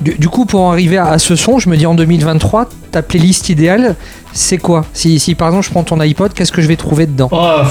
[0.00, 3.96] Du, coup, pour arriver à, ce son, je me dis en 2023, ta playlist idéale,
[4.32, 4.84] c'est quoi?
[4.92, 7.28] Si, si, par exemple je prends ton iPod, qu'est-ce que je vais trouver dedans?
[7.32, 7.62] Oh,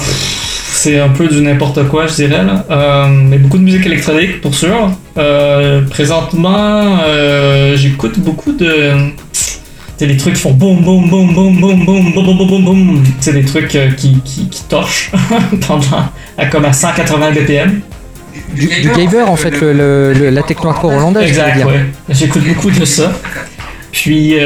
[0.80, 2.44] C'est un peu du n'importe quoi, je dirais.
[2.44, 3.08] Là.
[3.08, 4.92] mais beaucoup de musique électronique, pour sûr.
[5.90, 6.98] présentement,
[7.74, 8.92] j'écoute beaucoup de
[9.96, 13.04] c'est des trucs qui font boum boum boum boum boum boum boum boum boum boum.
[13.18, 15.10] C'est des trucs qui, qui, qui torchent
[15.66, 16.04] pendant
[16.36, 17.80] à comme à 180 BPM.
[18.54, 21.28] Du, du Gaver en fait, le, la techno hardcore hollandaise.
[21.28, 21.86] Exact, ouais.
[22.10, 23.12] J'écoute beaucoup de ça.
[23.90, 24.36] Puis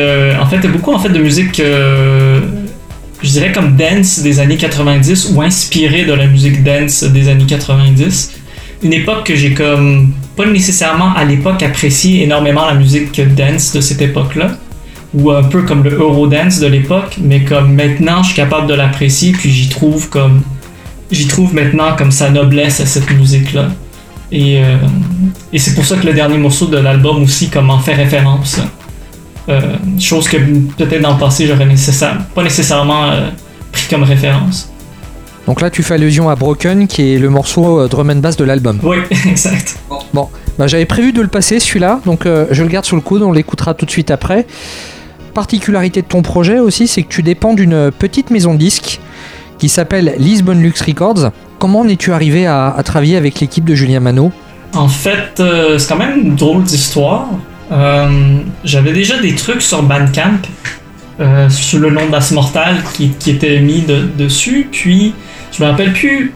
[0.40, 1.60] en fait, beaucoup en fait de musique,
[3.22, 7.46] je dirais comme dance des années 90 ou inspiré de la musique dance des années
[7.46, 8.32] 90.
[8.82, 13.80] Une époque que j'ai comme pas nécessairement à l'époque apprécié énormément la musique dance de
[13.80, 14.56] cette époque-là
[15.14, 18.74] ou un peu comme le Eurodance de l'époque, mais comme maintenant je suis capable de
[18.74, 20.42] l'apprécier, puis j'y trouve comme
[21.10, 23.68] j'y trouve maintenant comme sa noblesse à cette musique là.
[24.32, 24.76] Et, euh,
[25.52, 28.58] et c'est pour ça que le dernier morceau de l'album aussi comme en fait référence.
[29.49, 29.61] Euh,
[29.99, 33.28] chose que peut-être dans le passé j'aurais nécessaire, pas nécessairement euh,
[33.72, 34.70] pris comme référence.
[35.47, 38.45] Donc là tu fais allusion à Broken qui est le morceau drum and bass de
[38.45, 38.78] l'album.
[38.82, 39.78] Oui, exact.
[40.14, 40.28] Bon,
[40.59, 43.32] bah, j'avais prévu de le passer celui-là, donc je le garde sur le coude, on
[43.32, 44.47] l'écoutera tout de suite après
[45.32, 49.01] particularité de ton projet aussi, c'est que tu dépends d'une petite maison de disques
[49.59, 51.30] qui s'appelle Lisbon Lux Records.
[51.59, 54.32] Comment en es-tu arrivé à, travailler avec l'équipe de Julien Manot?
[54.74, 57.28] En fait, euh, c'est quand même une drôle d'histoire.
[57.72, 60.42] Euh, j'avais déjà des trucs sur Bandcamp
[61.20, 63.84] euh, sous le nom d'As Mortal qui, qui étaient mis
[64.16, 64.68] dessus.
[64.70, 65.14] Puis,
[65.52, 66.32] je me rappelle plus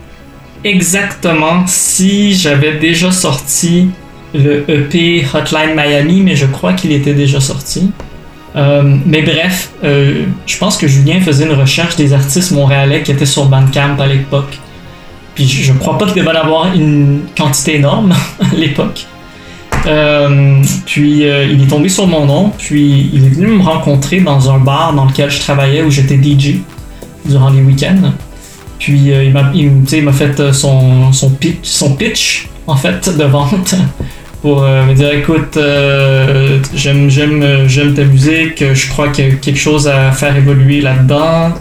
[0.64, 3.89] exactement si j'avais déjà sorti
[4.34, 7.91] le EP Hotline Miami, mais je crois qu'il était déjà sorti.
[8.57, 13.12] Euh, mais bref, euh, je pense que Julien faisait une recherche des artistes montréalais qui
[13.12, 14.59] étaient sur Bandcamp à l'époque.
[15.34, 19.07] Puis je crois pas qu'il devait en avoir une quantité énorme à l'époque.
[19.87, 24.51] Euh, puis il est tombé sur mon nom, puis il est venu me rencontrer dans
[24.51, 26.57] un bar dans lequel je travaillais où j'étais DJ
[27.24, 28.12] durant les week-ends.
[28.78, 33.74] Puis il m'a fait son, pitch, son pitch en fait de vente
[34.43, 39.59] pour euh, me dire écoute, euh, j'aime ta musique, je crois qu'il y a quelque
[39.59, 41.55] chose à faire évoluer là-dedans.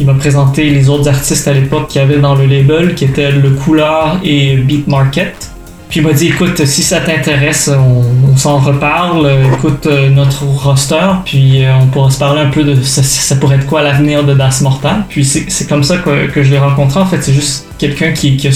[0.00, 3.04] Il m'a présenté les autres artistes à l'époque qu'il y avait dans le label, qui
[3.04, 5.51] étaient Le Couleur et Beat Market.
[5.92, 9.30] Puis il m'a dit écoute, si ça t'intéresse, on, s'en reparle.
[9.58, 13.56] Écoute euh, notre roster, puis euh, on pourra se parler un peu de ça, pourrait
[13.56, 15.04] être quoi l'avenir de Das Mortal.
[15.10, 16.98] Puis c'est comme ça que, que je l'ai rencontré.
[16.98, 18.52] En fait, c'est juste quelqu'un qui, qui, a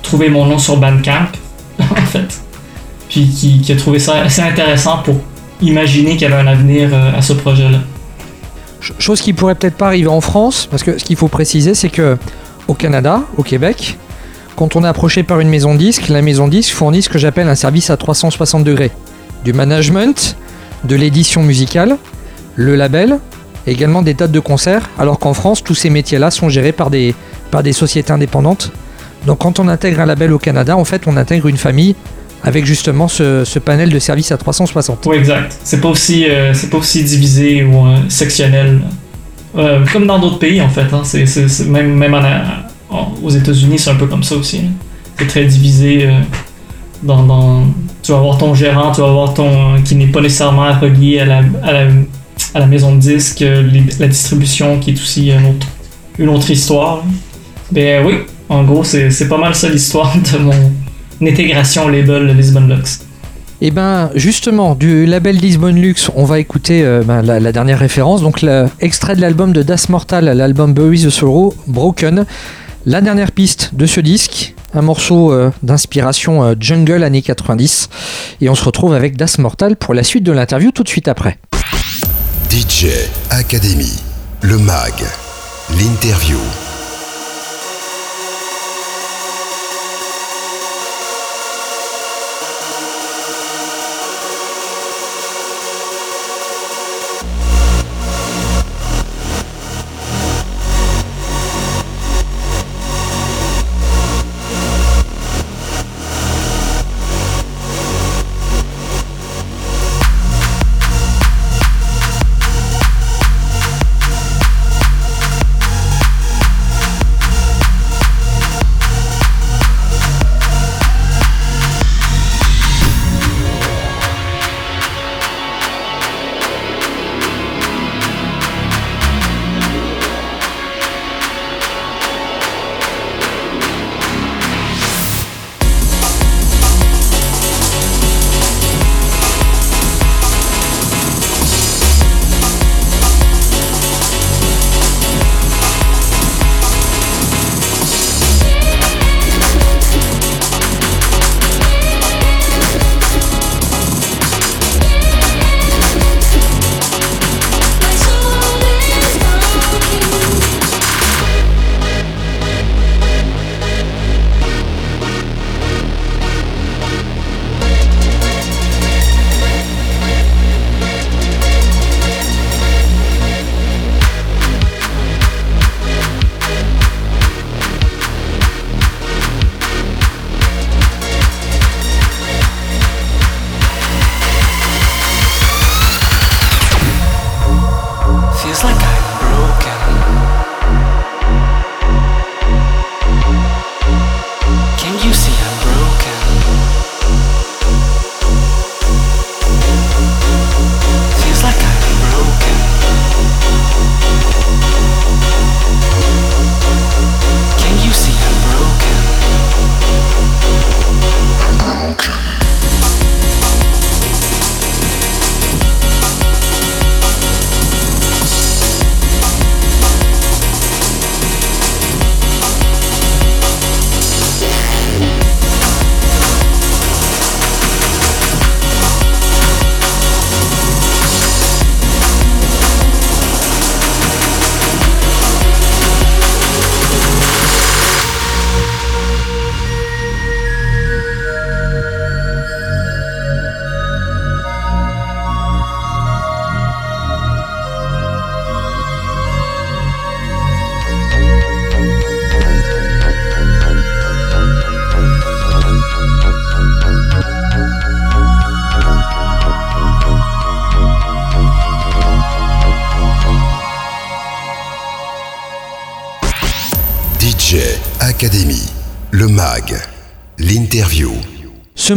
[0.00, 1.26] trouvé mon nom sur Bandcamp,
[1.78, 2.40] en fait.
[3.10, 5.20] Puis qui, qui a trouvé ça assez intéressant pour
[5.60, 7.80] imaginer qu'il y avait un avenir euh, à ce projet-là.
[8.98, 11.90] Chose qui pourrait peut-être pas arriver en France, parce que ce qu'il faut préciser, c'est
[11.90, 12.16] que
[12.66, 13.98] au Canada, au Québec,
[14.56, 17.48] quand on est approché par une maison disque, la maison disque fournit ce que j'appelle
[17.48, 18.90] un service à 360 degrés.
[19.44, 20.36] Du management,
[20.84, 21.96] de l'édition musicale,
[22.56, 23.18] le label,
[23.66, 27.14] également des dates de concert, alors qu'en France, tous ces métiers-là sont gérés par des,
[27.50, 28.72] par des sociétés indépendantes.
[29.26, 31.94] Donc quand on intègre un label au Canada, en fait, on intègre une famille
[32.44, 35.06] avec justement ce, panel de services à 360.
[35.06, 35.56] Oui, exact.
[35.62, 38.80] C'est pas aussi, euh, pas aussi divisé ou euh, sectionnel.
[39.56, 40.92] Euh, comme dans d'autres pays, en fait.
[40.92, 41.02] Hein.
[41.04, 42.22] C'est, même même en,
[43.22, 44.58] aux États-Unis, c'est un peu comme ça aussi.
[44.58, 44.72] Hein.
[45.18, 46.06] C'est très divisé.
[46.06, 46.20] Euh,
[47.02, 47.64] dans,
[48.02, 51.24] tu vas avoir ton gérant, tu vas avoir ton qui n'est pas nécessairement relié à
[51.24, 51.40] la,
[52.54, 53.68] à la, maison de disques, euh,
[53.98, 55.66] la distribution qui est aussi une autre,
[56.18, 57.04] une autre histoire.
[57.70, 58.14] Ben oui,
[58.48, 60.72] en gros, c'est pas mal ça l'histoire de mon
[61.22, 63.00] intégration au label Lisbon Lux.
[63.60, 67.78] Et eh ben justement, du label Lisbon Lux, on va écouter euh, ben, la, dernière
[67.78, 72.26] référence, donc l'extrait de l'album de Das Mortal, l'album Bury the Sorrow, Broken.
[72.84, 77.88] La dernière piste de ce disque, un morceau euh, d'inspiration euh, jungle années 90.
[78.40, 81.06] Et on se retrouve avec Das Mortal pour la suite de l'interview tout de suite
[81.06, 81.38] après.
[82.50, 82.86] DJ
[83.30, 84.02] Academy,
[84.40, 84.94] le MAG,
[85.78, 86.38] l'interview.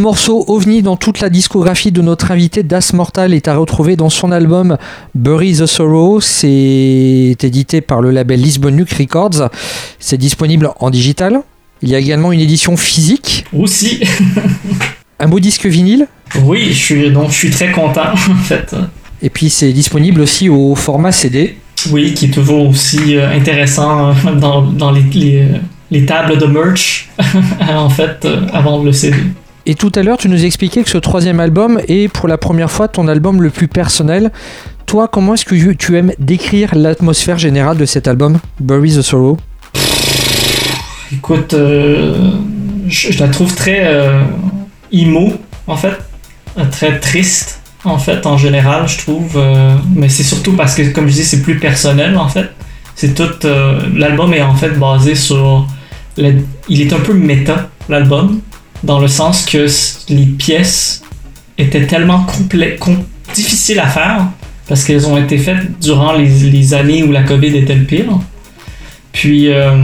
[0.05, 4.11] Morceau ovni dans toute la discographie de notre invité Das Mortal est à retrouver dans
[4.11, 4.77] son album
[5.15, 6.21] Bury the Sorrow.
[6.21, 9.49] C'est édité par le label Lisbon Nuke Records.
[9.97, 11.41] C'est disponible en digital,
[11.81, 13.99] Il y a également une édition physique, Aussi,
[15.19, 16.05] un beau disque vinyle,
[16.43, 18.75] oui, je suis, donc, je suis très content, en fait.
[19.23, 21.57] et puis c'est disponible aussi au format CD.
[21.89, 25.47] Oui, qui est toujours aussi euh, intéressant euh, dans, dans les, les,
[25.89, 27.09] les tables de merch,
[27.67, 29.17] en fait, euh, avant le CD.
[29.65, 32.69] Et tout à l'heure, tu nous expliquais que ce troisième album est pour la première
[32.69, 34.31] fois ton album le plus personnel.
[34.85, 39.37] Toi, comment est-ce que tu aimes décrire l'atmosphère générale de cet album, Bury the Sorrow?
[41.11, 42.31] Écoute, euh,
[42.87, 44.21] je, la trouve très euh,
[44.91, 45.33] emo,
[45.67, 45.97] en fait.
[46.57, 49.41] Euh, Très triste, en fait, en général, je trouve.
[49.95, 52.51] mais c'est surtout parce que, comme je dis, c'est plus personnel, en fait.
[52.95, 53.47] C'est tout.
[53.95, 55.67] l'album est en fait basé sur.
[56.17, 56.29] la-
[56.69, 58.39] il est un peu méta, l'album,
[58.85, 59.67] dans le sens que
[60.09, 61.01] les pièces
[61.57, 62.25] étaient tellement
[63.33, 64.27] difficiles à faire
[64.67, 68.19] parce qu'elles ont été faites durant les, les années où la COVID était le pire.
[69.11, 69.75] Puis, euh,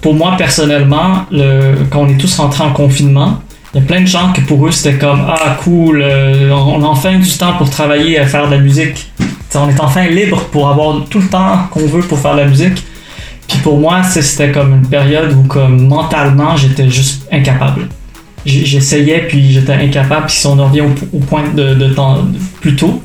[0.00, 3.40] pour moi personnellement, le, quand on est tous rentrés en confinement,
[3.72, 6.82] il y a plein de gens que pour eux c'était comme Ah cool, euh, on
[6.82, 9.10] a enfin du temps pour travailler à faire de la musique.
[9.54, 12.46] On est enfin libre pour avoir tout le temps qu'on veut pour faire de la
[12.46, 12.84] musique.
[13.48, 17.88] Puis pour moi, c'était comme une période où comme mentalement j'étais juste incapable.
[18.46, 20.26] J'essayais puis j'étais incapable.
[20.26, 20.82] Puis si on en revient
[21.12, 22.24] au, point de, temps
[22.60, 23.02] plus tôt,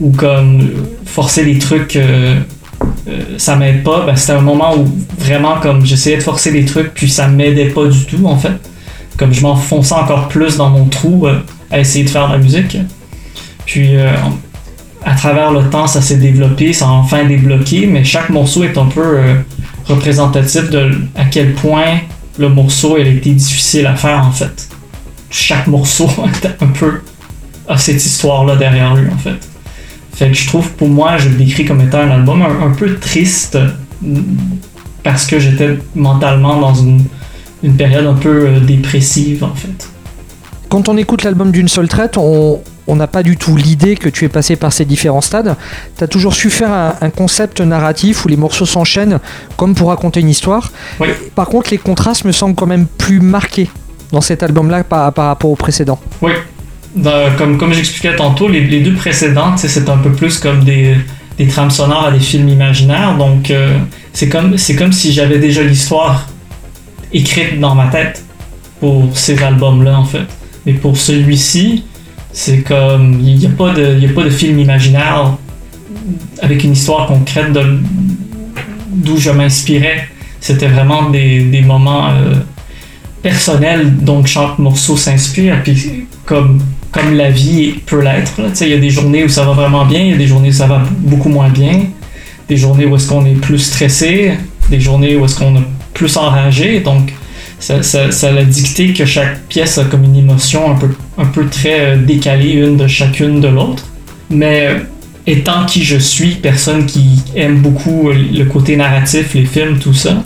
[0.00, 0.64] où comme euh,
[1.06, 2.38] forcer les trucs euh,
[3.08, 4.86] euh, ça m'aide pas, ben, c'était un moment où
[5.18, 8.52] vraiment comme j'essayais de forcer des trucs puis ça m'aidait pas du tout en fait.
[9.16, 11.26] Comme je m'enfonçais encore plus dans mon trou
[11.70, 12.76] à essayer de faire de la musique.
[13.64, 13.96] Puis
[15.06, 18.76] à travers le temps ça s'est développé, ça a enfin débloqué, mais chaque morceau est
[18.76, 19.20] un peu
[19.86, 22.00] représentatif de à quel point
[22.38, 24.65] le morceau il a été difficile à faire en fait.
[25.38, 26.08] Chaque morceau
[26.60, 27.02] un peu
[27.68, 29.36] a cette histoire là derrière lui en fait.
[30.14, 32.70] Fait que je trouve, pour moi, je le décris comme étant un album un, un
[32.70, 33.58] peu triste
[34.00, 34.20] mm,
[35.02, 37.04] parce que j'étais mentalement dans une,
[37.62, 39.90] une période un peu euh, dépressive, en fait.
[40.70, 44.08] Quand on écoute l'album d'une seule traite, on on n'a pas du tout l'idée que
[44.08, 45.56] tu es passé par ces différents stades.
[45.98, 49.18] Tu as toujours su faire un, un concept narratif où les morceaux s'enchaînent
[49.56, 50.70] comme pour raconter une histoire.
[51.00, 51.08] Oui.
[51.34, 53.68] Par contre, les contrastes me semblent quand même plus marqués
[54.12, 55.98] dans cet album-là par, par rapport au précédent.
[56.22, 56.32] Oui.
[57.36, 60.94] Comme comme j'expliquais tantôt, les, les deux précédentes, c'est un peu plus comme des,
[61.36, 63.16] des trames sonores à des films imaginaires.
[63.18, 63.78] Donc, euh,
[64.14, 66.26] c'est comme, comme si j'avais déjà l'histoire
[67.12, 68.24] écrite dans ma tête
[68.80, 70.26] pour ces albums-là, en fait.
[70.64, 71.84] Mais pour celui-ci,
[72.32, 73.20] c'est comme.
[73.22, 75.36] Il n'y a, pas de- a pas de film imaginaire
[76.40, 77.52] avec une histoire concrète
[78.90, 80.08] d'où je m'inspirais.
[80.40, 82.34] C'était vraiment des, des moments euh,
[83.22, 85.62] personnels dont chaque morceau s'inspire.
[85.62, 86.60] Puis, comme,
[86.92, 90.00] comme la vie peut l'être, il y a des journées où ça va vraiment bien,
[90.00, 91.84] il y a des journées où ça va beaucoup moins bien,
[92.48, 94.32] des journées où est-ce qu'on est plus stressé,
[94.70, 96.80] des journées où est-ce qu'on est plus enragé.
[96.80, 97.12] Donc,
[97.58, 101.24] ça, ça, ça a dicté que chaque pièce a comme une émotion un peu, un
[101.24, 103.84] peu très euh, décalée une de chacune de l'autre.
[104.28, 104.78] Mais euh,
[105.26, 109.94] étant qui je suis, personne qui aime beaucoup euh, le côté narratif, les films, tout
[109.94, 110.22] ça,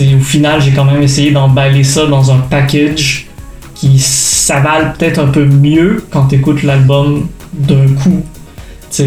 [0.00, 3.26] au final, j'ai quand même essayé d'emballer ça dans un package
[3.74, 8.22] qui s'avale peut-être un peu mieux quand tu écoutes l'album d'un coup.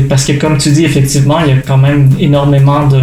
[0.08, 3.02] Parce que comme tu dis, effectivement, il y a quand même énormément de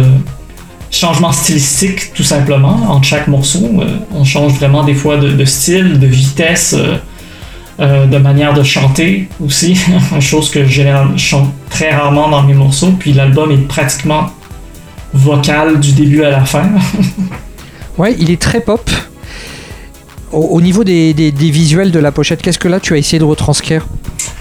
[0.91, 3.69] changements stylistiques, tout simplement, entre chaque morceau.
[3.79, 6.97] Euh, on change vraiment des fois de, style, de vitesse, euh,
[7.79, 9.79] euh, de manière de chanter aussi.
[10.13, 10.81] Une chose que je
[11.17, 12.93] chante très rarement dans mes morceaux.
[12.97, 14.31] Puis l'album est pratiquement
[15.13, 16.63] vocal du début à la fin.
[17.99, 18.89] Ouais, il est très pop.
[20.31, 23.23] Au, au niveau des, visuels de la pochette, qu'est-ce que là tu as essayé de
[23.25, 23.85] retranscrire?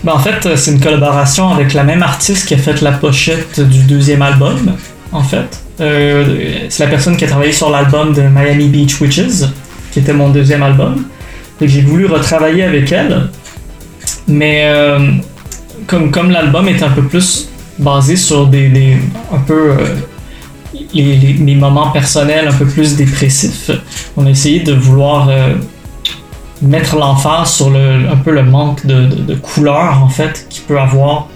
[0.04, 3.60] Ben, en fait, c'est une collaboration avec la même artiste qui a fait la pochette
[3.60, 4.76] du deuxième album,
[5.12, 5.60] en fait.
[5.80, 6.24] Euh,
[6.68, 9.44] c'est la personne qui a travaillé sur l'album de Miami Beach Witches,
[9.92, 11.04] qui était mon deuxième album.
[11.58, 13.28] Que j'ai voulu retravailler avec elle.
[14.28, 14.98] Mais euh,
[15.88, 17.48] comme, comme l'album est un peu plus
[17.78, 18.98] basé sur des, des-
[19.32, 19.76] un peu euh,
[20.94, 23.70] les, mes moments personnels un peu plus dépressifs,
[24.16, 25.54] on a essayé de vouloir euh,
[26.62, 30.78] mettre l'emphase sur le, un peu le manque de, de, couleur en fait qu'il peut
[30.78, 31.28] avoir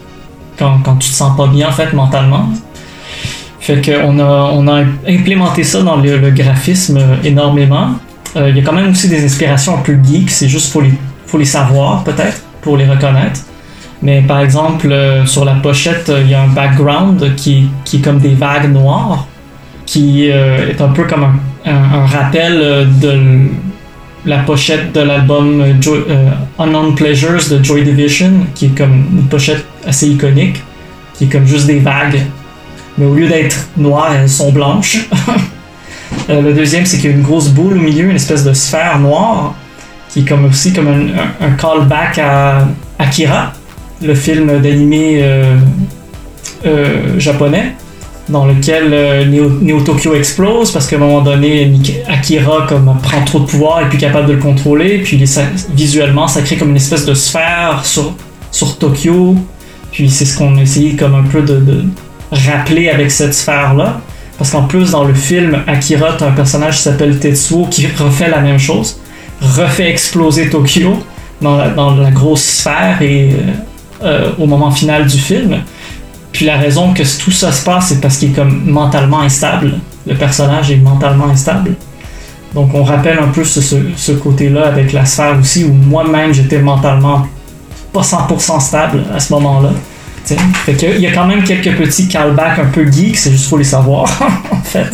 [0.58, 2.48] quand, quand tu te sens pas bien en fait mentalement.
[3.60, 7.90] Fait qu'on a, on a implémenté ça dans le, le graphisme euh, énormément.
[8.36, 10.80] Euh, Il y a quand même aussi des inspirations un peu geek, c'est juste faut
[10.80, 10.94] les,
[11.38, 13.40] les savoir peut-être pour les reconnaître.
[14.00, 14.92] Mais par exemple,
[15.26, 19.28] sur la pochette, il y a un background qui, qui est comme des vagues noires,
[19.92, 23.50] qui euh, est un peu comme un, rappel euh, de
[24.24, 29.66] la pochette de l'album euh, Unknown Pleasures de Joy Division, qui est comme une pochette
[29.86, 30.62] assez iconique,
[31.12, 32.22] qui est comme juste des vagues.
[32.96, 35.08] Mais au lieu d'être noires, elles sont blanches.
[36.28, 38.98] Le deuxième, c'est qu'il y a une grosse boule au milieu, une espèce de sphère
[38.98, 39.54] noire,
[40.08, 42.66] qui est comme aussi comme un, callback à
[42.98, 43.52] Akira,
[44.02, 45.22] le film d'animé
[47.18, 47.74] japonais,
[48.32, 51.72] dans lequel euh, Neo, Tokyo explose parce qu'à un moment donné,
[52.08, 55.22] Akira comme prend trop de pouvoir et plus capable de le contrôler, puis
[55.74, 58.14] visuellement, ça crée comme une espèce de sphère sur,
[58.50, 59.36] sur Tokyo,
[59.92, 61.84] puis c'est ce qu'on essayait comme un peu de,
[62.32, 64.00] rappeler avec cette sphère-là.
[64.38, 68.30] Parce qu'en plus, dans le film, Akira, t'as un personnage qui s'appelle Tetsuo qui refait
[68.30, 68.98] la même chose,
[69.40, 70.98] refait exploser Tokyo
[71.40, 73.36] dans la, dans la grosse sphère et euh,
[74.04, 75.58] euh, au moment final du film.
[76.32, 79.78] Puis la raison que tout ça se passe, c'est parce qu'il est comme mentalement instable.
[80.06, 81.74] Le personnage est mentalement instable.
[82.54, 87.26] Donc on rappelle un peu ce, côté-là avec la sphère aussi, où moi-même j'étais mentalement
[87.92, 89.70] pas 100% stable à ce moment-là.
[90.24, 93.58] Fait il y a quand même quelques petits callbacks un peu geeks, c'est juste faut
[93.58, 94.08] les savoir
[94.50, 94.86] en fait.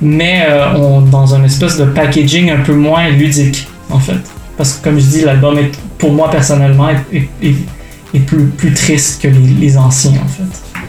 [0.00, 4.18] Mais euh, dans un espèce de packaging un peu moins ludique en fait.
[4.56, 7.28] Parce que comme je dis, l'album est pour moi personnellement est-
[8.14, 10.80] est plus, plus triste que les, les anciens en fait.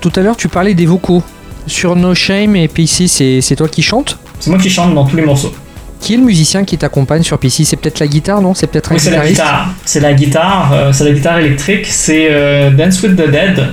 [0.00, 1.22] Tout à l'heure, tu parlais des vocaux.
[1.66, 3.08] Sur No Shame et PC,
[3.40, 5.54] c'est toi qui chantes C'est moi qui chante dans tous les morceaux.
[6.00, 8.52] Qui est le musicien qui t'accompagne sur PC C'est peut-être la guitare, non?
[8.52, 9.68] C'est peut-être un Oui, c'est la guitare.
[9.86, 11.86] C'est la guitare, euh, c'est la guitare électrique.
[11.86, 13.64] C'est euh, Dance with the Dead,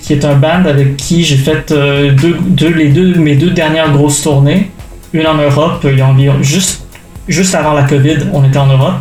[0.00, 3.50] qui est un band avec qui j'ai fait euh, deux, deux- les deux, mes deux
[3.50, 4.70] dernières grosses tournées.
[5.12, 6.86] Une en Europe, il y a environ juste,
[7.28, 8.94] juste avant la COVID, on était en Europe.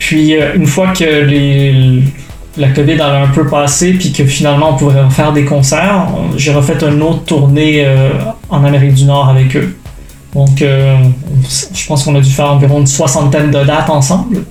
[0.00, 2.02] Puis une fois que les,
[2.56, 6.36] la COVID a un peu passé, puis que finalement on pouvait faire des concerts, on-
[6.36, 8.10] j'ai refait une autre tournée euh,
[8.50, 9.76] en Amérique du Nord avec eux.
[10.34, 10.96] Donc, euh,
[11.74, 14.44] je pense qu'on a dû faire environ une soixantaine de dates ensemble.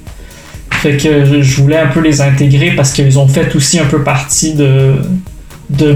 [0.69, 4.03] Fait que je- voulais un peu les intégrer parce qu'ils ont fait aussi un peu
[4.03, 4.95] partie de,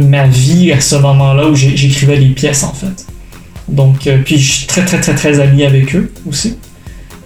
[0.10, 3.06] ma vie à ce moment-là où j'écrivais les pièces en fait.
[3.68, 6.58] Donc, euh, puis je suis très très très très ami avec eux aussi.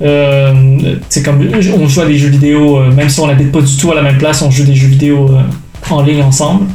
[0.01, 3.61] Euh, c'est comme on joue à des jeux vidéo, euh, même si on n'habite pas
[3.61, 5.41] du tout à la même place, on joue des jeux vidéo euh,
[5.93, 6.67] en ligne ensemble.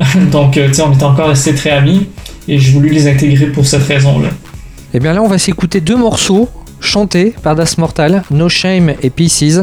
[0.32, 2.06] Donc, euh, tu sais, on est encore restés très amis
[2.48, 4.28] et j'ai voulu les intégrer pour cette raison-là.
[4.28, 6.48] Et Eh bien là, on va s'écouter deux morceaux
[6.80, 9.60] chantés par Das Mortal, No Shame et Pieces.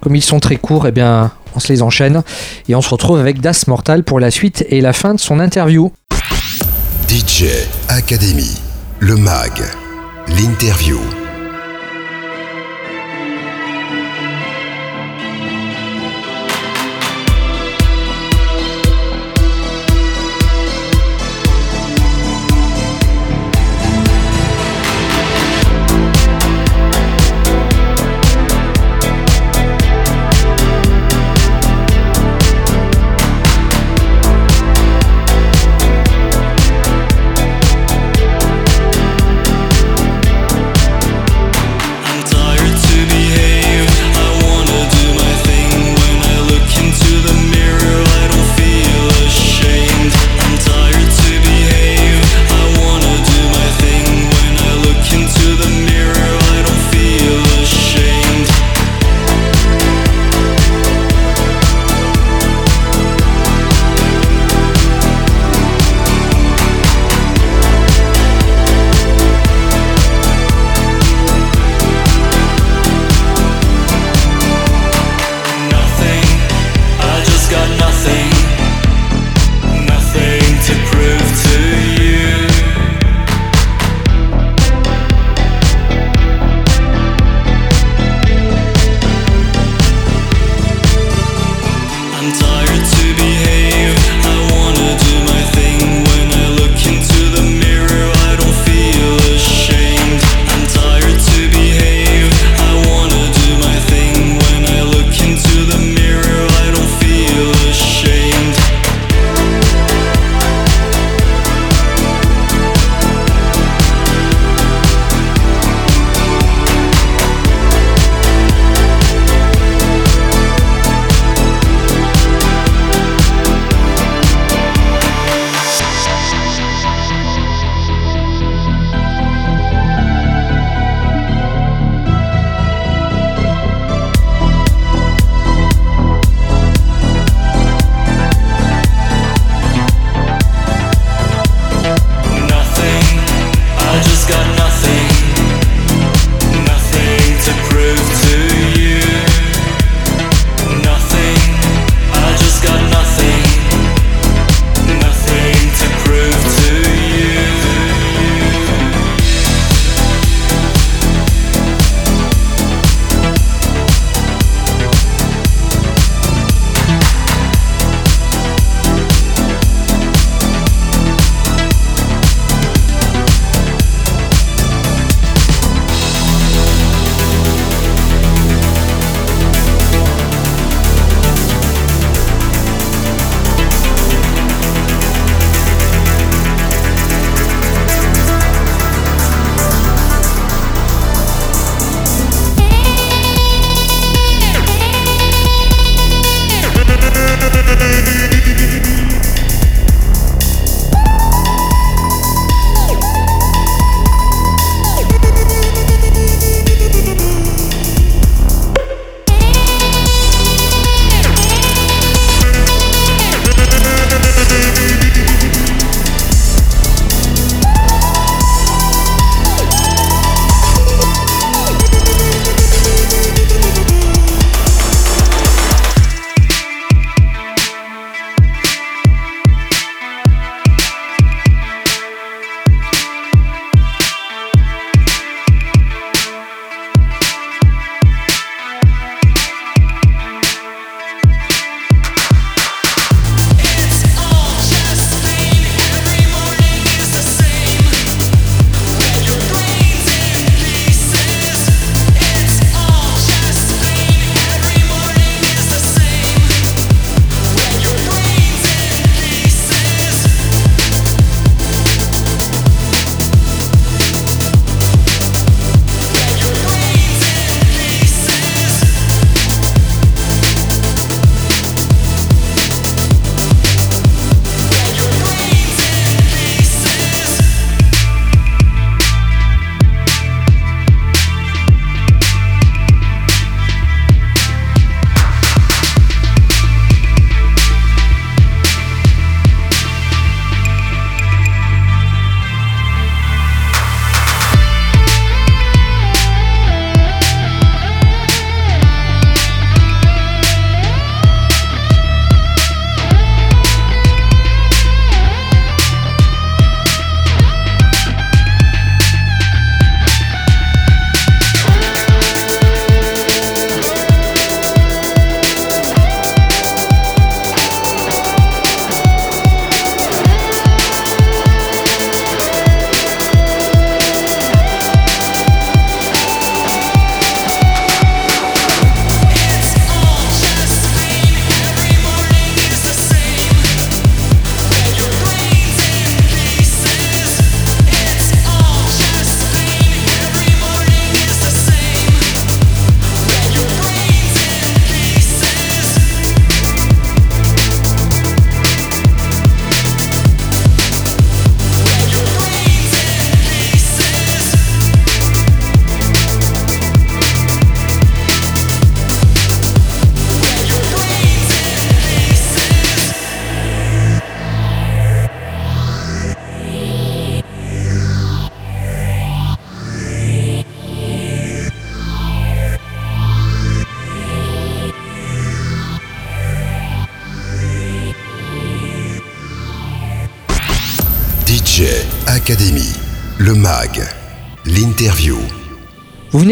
[0.00, 2.22] Comme ils sont très courts, et bien on se les enchaîne
[2.68, 5.40] et on se retrouve avec Das Mortal pour la suite et la fin de son
[5.40, 5.92] interview.
[7.08, 7.46] DJ
[7.88, 8.60] Academy,
[9.00, 9.62] le MAG,
[10.28, 10.98] l'interview.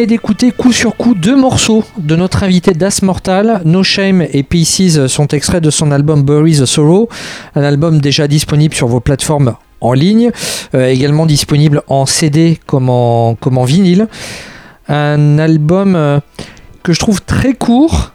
[0.04, 3.62] D'écouter coup sur coup deux morceaux de notre invité Das Mortal.
[3.64, 7.08] No Shame et Pieces sont extraits de son album Bury the Sorrow,
[7.54, 10.32] un album déjà disponible sur vos plateformes en ligne,
[10.74, 14.08] euh, également disponible en CD comme en, comme en vinyle.
[14.88, 16.20] Un album euh,
[16.82, 18.12] que je trouve très court.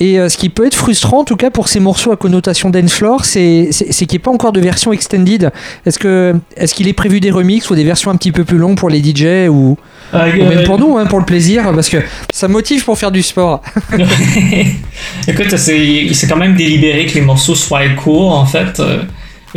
[0.00, 2.70] Et euh, ce qui peut être frustrant, en tout cas pour ces morceaux à connotation
[2.70, 5.50] dance floor, c'est c'est- c'est qu'il n'y ait pas encore de version extended.
[5.86, 8.58] Est-ce que est-ce qu'il est prévu des remixes ou des versions un petit peu plus
[8.58, 9.76] longues pour les DJ ou,
[10.12, 11.96] Euh, ou même euh, pour nous, hein, pour le plaisir, parce que
[12.32, 13.62] ça motive pour faire du sport.
[15.28, 18.80] Écoute, c'est c'est quand même délibéré que les morceaux soient courts, en fait.
[18.80, 18.98] Euh,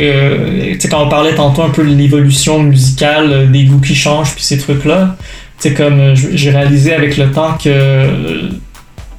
[0.00, 4.34] euh, quand on parlait tantôt un peu de l'évolution musicale, euh, des goûts qui changent,
[4.34, 5.16] puis ces trucs-là,
[5.58, 8.48] sais, comme euh, j'ai réalisé avec le temps que euh,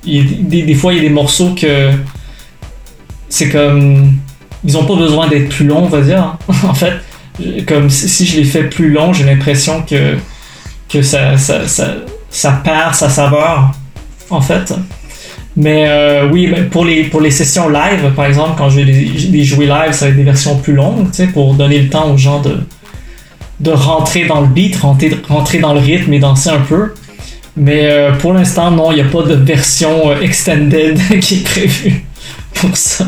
[0.03, 1.91] des, des fois, il y a des morceaux que
[3.29, 4.13] c'est comme.
[4.63, 6.37] Ils ont pas besoin d'être plus longs, on va dire.
[6.67, 6.93] en fait,
[7.65, 10.17] comme si, je les fais plus longs, j'ai l'impression que,
[10.89, 11.95] que ça, ça, ça,
[12.29, 13.71] ça perd sa saveur,
[14.29, 14.73] en fait.
[15.55, 19.43] Mais euh, oui, pour les, pour les sessions live, par exemple, quand je vais les,
[19.43, 22.41] jouer live, ça va être des versions plus longues, pour donner le temps aux gens
[22.41, 22.57] de,
[23.59, 26.93] de rentrer dans le beat, rentrer, rentrer dans le rythme et danser un peu.
[27.59, 31.43] Mais euh, pour l'instant, non, il n'y a pas de version euh, extended qui est
[31.43, 32.03] prévue
[32.53, 33.05] pour ça.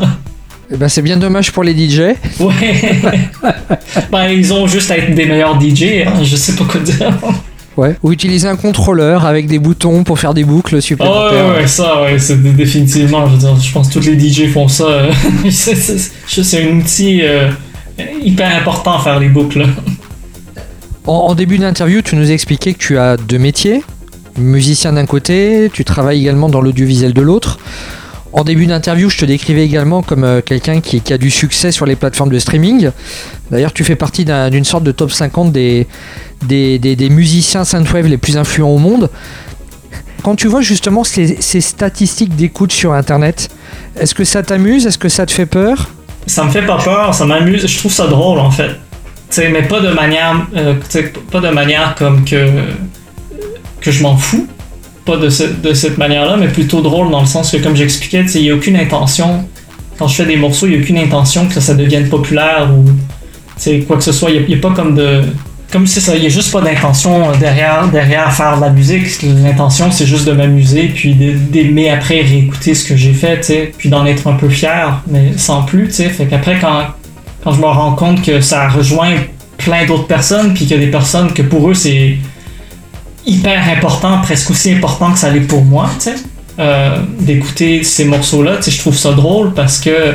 [0.70, 2.00] Eh ben, c'est bien dommage pour les DJ.
[2.40, 3.00] Ouais.
[4.12, 7.12] ben, ils ont juste à être des meilleurs DJ, hein, je sais pas quoi dire.
[7.76, 7.96] Ouais.
[8.02, 11.46] Ou utiliser un contrôleur avec des boutons pour faire des boucles Oh, supplémentaires.
[11.48, 14.18] ouais, ouais, ça, ouais, c'est dé- définitivement, je veux dire, je pense que tous les
[14.18, 14.84] DJ font ça.
[14.84, 15.12] euh,
[15.50, 17.48] c'est- un outil euh,
[18.22, 19.64] hyper important à faire les boucles.
[21.06, 23.82] En, en début d'interview, tu nous expliquais que tu as deux métiers.
[24.36, 27.58] Musicien d'un côté, tu travailles également dans l'audiovisuel de l'autre.
[28.32, 31.84] En début d'interview, je te décrivais également comme euh, quelqu'un qui, a du succès sur
[31.84, 32.90] les plateformes de streaming.
[33.50, 35.86] D'ailleurs, tu fais partie d'un- d'une sorte de top 50 des,
[37.10, 39.10] musiciens synthwave les plus influents au monde.
[40.22, 43.50] Quand tu vois justement ces, statistiques d'écoute sur Internet,
[44.00, 44.86] est-ce que ça t'amuse?
[44.86, 45.90] Est-ce que ça te fait peur?
[46.26, 48.70] Ça me fait pas peur, ça m'amuse, je trouve ça drôle en fait.
[49.36, 50.74] Mais pas de manière, euh,
[51.30, 52.46] pas de manière comme que
[53.82, 54.46] que je m'en fous,
[55.04, 55.28] pas de,
[55.62, 58.54] de cette manière-là, mais plutôt drôle dans le sens que comme j'expliquais, il y a
[58.54, 59.44] aucune intention
[59.98, 62.84] quand je fais des morceaux, il y a aucune intention que ça devienne populaire ou
[63.86, 64.30] quoi que ce soit.
[64.30, 65.22] Il y a- pas comme de
[65.70, 69.22] comme c'est ça, il y a juste pas d'intention derrière derrière faire de la musique.
[69.22, 74.04] L'intention c'est juste de m'amuser puis d'aimer après réécouter ce que j'ai fait, puis d'en
[74.04, 76.08] être un peu fier, mais sans plus, tu sais.
[76.10, 76.88] Fait qu'après quand
[77.42, 79.14] quand je me rends compte que ça rejoint
[79.58, 82.16] plein d'autres personnes puis qu'il y a des personnes que pour eux c'est
[83.26, 86.14] hyper important, presque aussi important que ça l'est pour moi, tu sais,
[86.58, 90.14] euh, d'écouter ces morceaux-là, tu sais, je trouve ça drôle parce que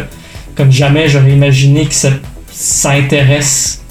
[0.55, 2.09] comme jamais j'aurais imaginé que ça,
[2.51, 3.81] ça intéresse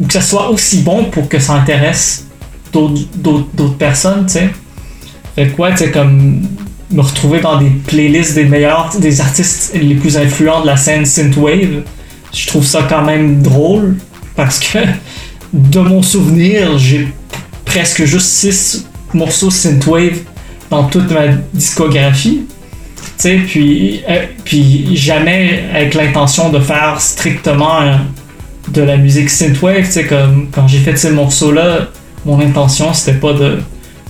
[0.00, 2.26] ou que ça soit aussi bon pour que ça intéresse
[2.72, 4.50] d'autres personnes, tu sais.
[5.34, 6.42] Fait que ouais, tu sais, comme
[6.90, 11.06] me retrouver dans des playlists des meilleurs, des artistes les plus influents de la scène
[11.06, 11.82] synthwave,
[12.32, 13.96] je trouve ça quand même drôle
[14.36, 14.78] parce que
[15.52, 17.08] de mon souvenir, j'ai
[17.72, 20.18] presque juste 6 morceaux synthwave
[20.68, 22.42] dans toute ma discographie.
[22.96, 27.96] Tu sais, puis, euh, puis jamais avec l'intention de faire strictement euh,
[28.68, 29.86] de la musique synthwave.
[29.86, 31.88] Tu sais, comme quand j'ai fait ces morceaux-là,
[32.26, 33.60] mon intention c'était pas de,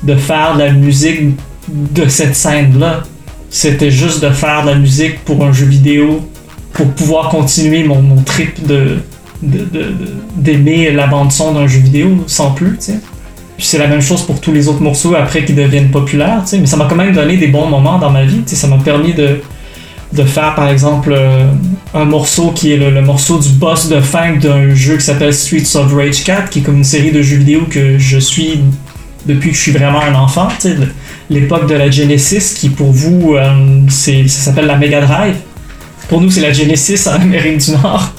[0.02, 1.20] de faire de la musique
[1.68, 3.04] de cette scène-là.
[3.48, 6.28] C'était juste de faire de la musique pour un jeu vidéo,
[6.72, 8.98] pour pouvoir continuer mon, mon trip de
[10.36, 12.78] d'aimer la bande son d'un jeu vidéo sans plus.
[13.62, 16.42] C'est la même chose pour tous les autres morceaux après qui deviennent populaires.
[16.52, 18.42] Mais ça m'a quand même donné des bons moments dans ma vie.
[18.46, 19.40] Ça m'a permis de,
[20.24, 21.46] faire, par exemple, euh,
[21.94, 25.76] un morceau qui est le, morceau du boss de fin d'un jeu qui s'appelle Streets
[25.76, 28.60] of Rage 4, qui est comme une série de jeux vidéo que je suis
[29.26, 30.48] depuis que je suis vraiment un enfant,
[31.30, 35.36] L'époque de la Genesis, qui pour vous, euh, ça s'appelle la Mega Drive.
[36.08, 38.12] Pour nous, c'est la Genesis en Amérique du Nord.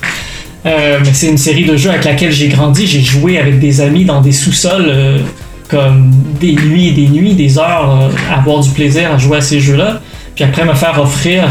[0.65, 2.87] Euh, c'est une série de jeux avec laquelle j'ai grandi.
[2.87, 5.19] J'ai joué avec des amis dans des sous-sols, euh,
[5.67, 9.37] comme des nuits et des nuits, des heures, euh, à avoir du plaisir à jouer
[9.37, 10.01] à ces jeux-là.
[10.35, 11.43] Puis après me faire offrir,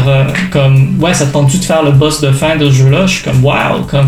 [0.51, 3.05] comme, ouais, ça te tente-tu de faire le boss de fin de ce jeu-là?
[3.05, 4.07] Je suis comme, wow, comme,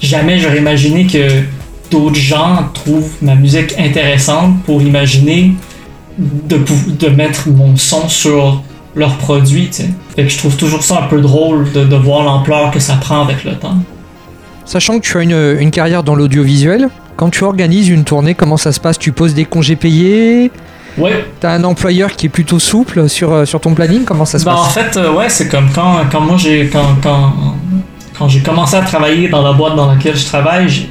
[0.00, 1.42] jamais j'aurais imaginé que
[1.90, 5.52] d'autres gens trouvent ma musique intéressante pour imaginer
[6.18, 6.58] de,
[6.98, 8.62] de mettre mon son sur
[8.96, 9.68] leurs produits.
[10.16, 13.20] Fait que je trouve toujours ça un peu drôle de voir l'ampleur que ça prend
[13.24, 13.76] avec le temps.
[14.64, 18.56] Sachant que tu as une, une carrière dans l'audiovisuel, quand tu organises une tournée, comment
[18.56, 18.98] ça se passe?
[18.98, 20.50] Tu poses des congés payés?
[20.96, 24.04] Ouais, T'as un employeur qui est plutôt souple sur, euh, sur ton planning?
[24.04, 24.74] Comment ça se en passe?
[24.74, 27.32] fait, euh, ouais, c'est comme quand, quand moi j'ai quand, quand,
[28.16, 30.88] quand j'ai commencé à travailler dans la boîte dans laquelle je travaille,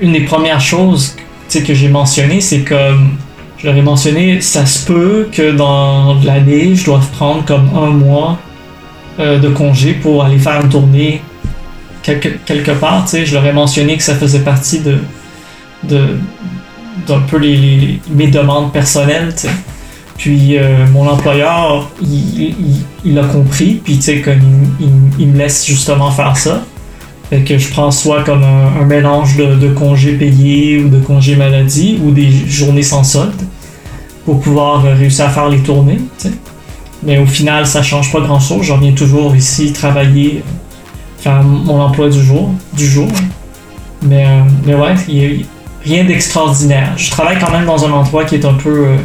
[0.00, 1.14] une des premières choses
[1.52, 3.10] que j'ai mentionné, c'est comme
[3.58, 7.90] je leur ai mentionné, ça se peut que dans l'année, je doive prendre comme un
[7.90, 8.36] mois
[9.20, 11.22] euh, de congé pour aller faire une tournée
[12.02, 13.04] quelque, quelque part.
[13.04, 14.98] Tu sais, je leur ai mentionné que ça faisait partie de,
[15.84, 16.18] de
[17.06, 19.34] d'un peu les, mes demandes personnelles.
[20.16, 22.54] Puis euh, mon employeur, il,
[23.04, 24.40] il, a compris, puis tu sais, comme
[25.18, 26.62] il, me laisse justement faire ça.
[27.30, 31.98] Fait que je prends soit comme un, mélange de, congés payés ou de congés maladie
[32.04, 33.40] ou des journées sans solde
[34.24, 36.00] pour pouvoir euh, réussir à faire les tournées.
[37.02, 38.66] Mais au final, ça change pas grand chose.
[38.66, 40.42] Je reviens toujours ici travailler,
[41.20, 42.50] faire mon emploi du jour.
[42.72, 43.08] Du jour.
[44.02, 45.44] Mais, euh, mais ouais, il y a
[45.84, 46.92] rien d'extraordinaire.
[46.96, 48.96] Je travaille quand même dans un endroit qui est un peu, euh,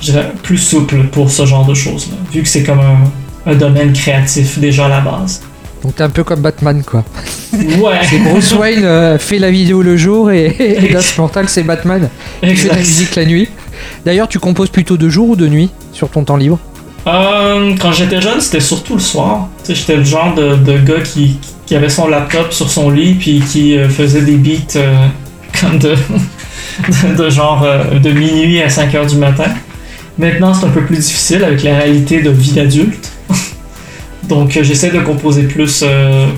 [0.00, 3.54] je dirais, plus souple pour ce genre de choses-là, vu que c'est comme un, un
[3.54, 5.42] domaine créatif déjà à la base.
[5.82, 7.04] Donc t'es un peu comme Batman quoi.
[7.52, 11.62] Ouais, C'est Bruce Wayne euh, fait la vidéo le jour et, et Das Mortal c'est
[11.62, 12.08] Batman
[12.42, 12.98] qui fait de la exact.
[12.98, 13.48] musique la nuit.
[14.04, 16.58] D'ailleurs tu composes plutôt de jour ou de nuit sur ton temps libre?
[17.06, 19.48] Euh, quand j'étais jeune, c'était surtout le soir.
[19.68, 21.38] J'étais le genre de, gars qui,
[21.74, 25.06] avait son laptop sur son lit puis qui euh, faisait des beats euh,
[25.60, 25.94] comme de,
[27.16, 29.50] de, genre de minuit à 5 heures du matin.
[30.18, 33.12] Maintenant, c'est un peu plus difficile avec la réalité de vie d'adulte.
[34.28, 35.84] Donc, j'essaie de composer plus,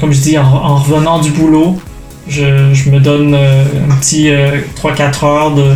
[0.00, 1.80] comme je dis, en, en revenant du boulot.
[2.28, 5.72] Je, je me donne un petit euh, 3-4 heures de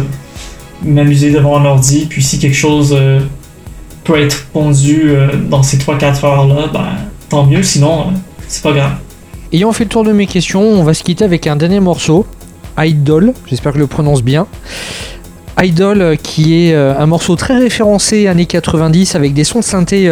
[0.84, 2.06] m'amuser devant un ordi.
[2.10, 2.96] Puis, si quelque chose
[4.04, 6.86] peut être pondu euh, dans ces 3-4 heures-là, ben,
[7.28, 7.62] tant mieux.
[7.62, 8.04] Sinon, euh,
[8.48, 8.92] c'est pas grave.
[9.52, 12.26] Ayant fait le tour de mes questions, on va se quitter avec un dernier morceau,
[12.78, 14.46] Idol, j'espère que je le prononce bien.
[15.60, 20.10] Idol euh, qui est un morceau très référencé années 90 avec des sons de synthé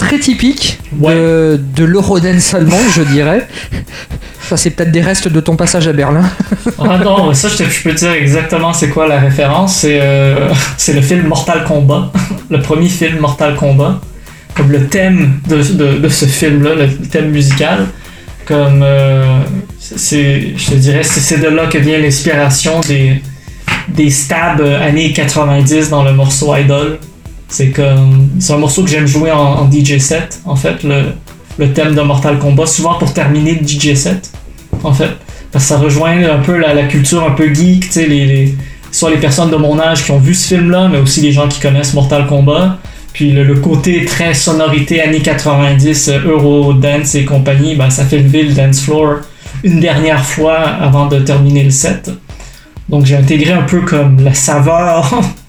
[0.00, 0.78] très typiques
[1.14, 3.46] de, de l'Eurodance allemande, je dirais.
[4.48, 6.24] Ça c'est peut-être des restes de ton passage à Berlin.
[6.78, 9.76] Ah non, ça, je, te- je peux te dire exactement c'est quoi la référence.
[9.76, 12.10] C'est euh, c'est le film Mortal Kombat.
[12.50, 14.00] le premier film Mortal Kombat.
[14.56, 17.86] Comme le thème de, de, de ce film-là, le thème musical.
[18.46, 18.82] Comme.
[18.82, 19.40] euh,
[19.78, 23.22] c'est, je te dirais, c'est de là que vient l'inspiration des,
[23.88, 26.98] des stabs années 90 dans le morceau Idol.
[27.50, 28.30] C'est comme.
[28.38, 31.12] C'est un morceau que j'aime jouer en, DJ set, en fait, le,
[31.58, 34.30] le thème de Mortal Kombat, souvent pour terminer le DJ set,
[34.82, 35.10] en fait.
[35.52, 38.54] Parce que ça rejoint un peu la, culture un peu geek, tu sais, les,
[38.92, 41.48] soit les personnes de mon âge qui ont vu ce film-là, mais aussi les gens
[41.48, 42.78] qui connaissent Mortal Kombat.
[43.12, 48.18] Puis le, côté très sonorité années 90, euh, Euro Dance et compagnie, ben, ça fait
[48.18, 49.16] lever le dance floor
[49.64, 52.10] une dernière fois avant de terminer le set.
[52.88, 55.20] Donc j'ai intégré un peu comme la saveur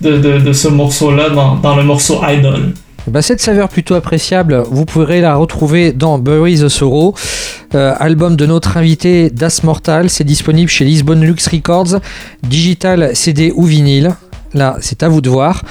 [0.00, 2.72] de, de, de ce morceau-là dans, dans le morceau Idol.
[3.06, 7.14] Bah, cette saveur plutôt appréciable, vous pourrez la retrouver dans Bury the Sorrow,
[7.74, 10.10] euh, album de notre invité Das Mortal.
[10.10, 12.00] C'est disponible chez Lisbonne Lux Records,
[12.42, 14.14] digital, CD ou vinyle.
[14.52, 15.62] Là, c'est à vous de voir.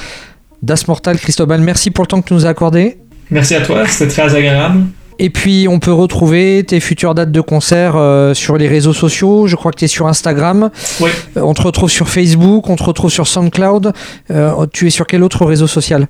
[0.63, 2.97] Das Mortal, Cristobal, merci pour le temps que tu nous as accordé.
[3.29, 4.85] Merci à toi, c'était très agréable.
[5.19, 9.47] Et puis, on peut retrouver tes futures dates de concert euh, sur les réseaux sociaux.
[9.47, 10.69] Je crois que tu es sur Instagram.
[10.99, 11.09] Oui.
[11.37, 13.93] Euh, on te retrouve sur Facebook, on te retrouve sur SoundCloud.
[14.31, 16.07] Euh, tu es sur quel autre réseau social?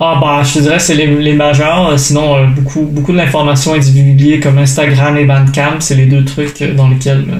[0.00, 3.74] Ah bah je te dirais c'est les, les majeurs, sinon euh, beaucoup, beaucoup de l'information
[3.74, 7.38] est divulguée comme Instagram et Bandcamp, c'est les deux trucs dans lesquels euh,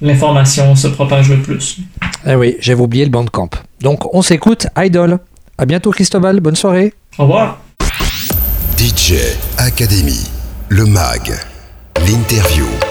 [0.00, 1.78] l'information se propage le plus.
[2.26, 3.50] Eh oui, j'avais oublié le Bandcamp.
[3.80, 5.18] Donc, on s'écoute Idol.
[5.56, 6.40] À bientôt, Cristobal.
[6.40, 6.92] Bonne soirée.
[7.18, 7.58] Au revoir.
[8.76, 9.14] DJ
[9.56, 10.28] Academy,
[10.70, 11.32] le MAG,
[12.06, 12.87] l'interview.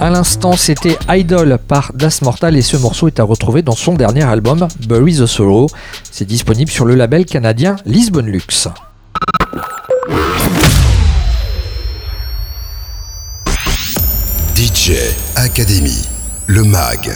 [0.00, 3.94] À l'instant, c'était Idol par Das Mortal et ce morceau est à retrouver dans son
[3.94, 5.66] dernier album, Bury the Sorrow.
[6.12, 8.68] C'est disponible sur le label canadien Lisbon Lux.
[14.54, 14.92] DJ
[15.34, 16.06] Academy,
[16.46, 17.10] le MAG,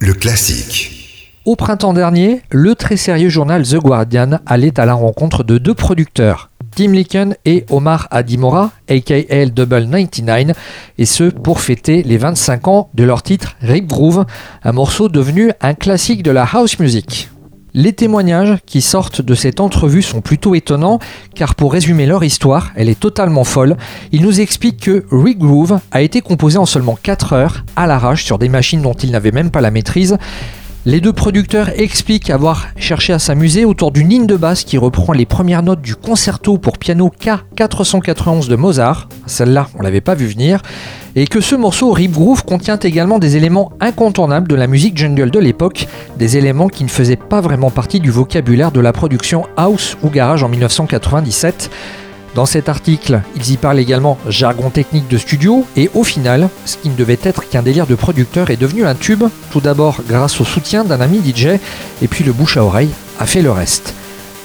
[0.00, 1.40] le classique.
[1.44, 5.74] Au printemps dernier, le très sérieux journal The Guardian allait à la rencontre de deux
[5.74, 10.54] producteurs, Tim Licken et Omar Adimora, aka Double 99,
[10.98, 14.26] et ce pour fêter les 25 ans de leur titre Rip Groove,
[14.62, 17.30] un morceau devenu un classique de la house music.
[17.72, 20.98] Les témoignages qui sortent de cette entrevue sont plutôt étonnants,
[21.34, 23.78] car pour résumer leur histoire, elle est totalement folle.
[24.12, 28.24] Ils nous expliquent que Rick Groove a été composé en seulement 4 heures, à l'arrache,
[28.24, 30.18] sur des machines dont ils n'avaient même pas la maîtrise.
[30.88, 35.12] Les deux producteurs expliquent avoir cherché à s'amuser autour d'une ligne de basse qui reprend
[35.12, 39.08] les premières notes du concerto pour piano K491 de Mozart.
[39.26, 40.62] Celle-là, on l'avait pas vu venir.
[41.16, 45.32] Et que ce morceau Rip Groove contient également des éléments incontournables de la musique jungle
[45.32, 45.88] de l'époque,
[46.20, 50.08] des éléments qui ne faisaient pas vraiment partie du vocabulaire de la production house ou
[50.08, 51.68] garage en 1997.
[52.36, 56.76] Dans cet article, ils y parlent également jargon technique de studio, et au final, ce
[56.76, 60.38] qui ne devait être qu'un délire de producteur est devenu un tube, tout d'abord grâce
[60.38, 61.46] au soutien d'un ami DJ,
[62.02, 63.94] et puis le bouche à oreille a fait le reste.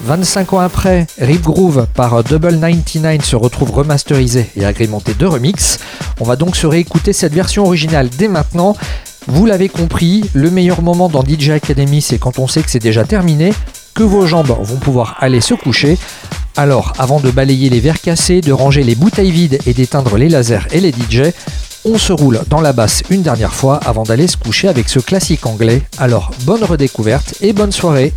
[0.06, 5.78] 25 ans après, Rip Groove par Double 99 se retrouve remasterisé et agrémenté de remix.
[6.22, 8.74] On va donc se réécouter cette version originale dès maintenant.
[9.28, 12.80] Vous l'avez compris, le meilleur moment dans DJ Academy, c'est quand on sait que c'est
[12.80, 13.52] déjà terminé,
[13.94, 15.98] que vos jambes vont pouvoir aller se coucher.
[16.58, 20.30] Alors, avant de balayer les verres cassés, de ranger les bouteilles vides et d'éteindre les
[20.30, 21.32] lasers et les DJ,
[21.86, 25.00] on se roule dans la basse une dernière fois avant d'aller se coucher avec ce
[25.00, 25.82] classique anglais.
[25.98, 28.14] Alors, bonne redécouverte et bonne soirée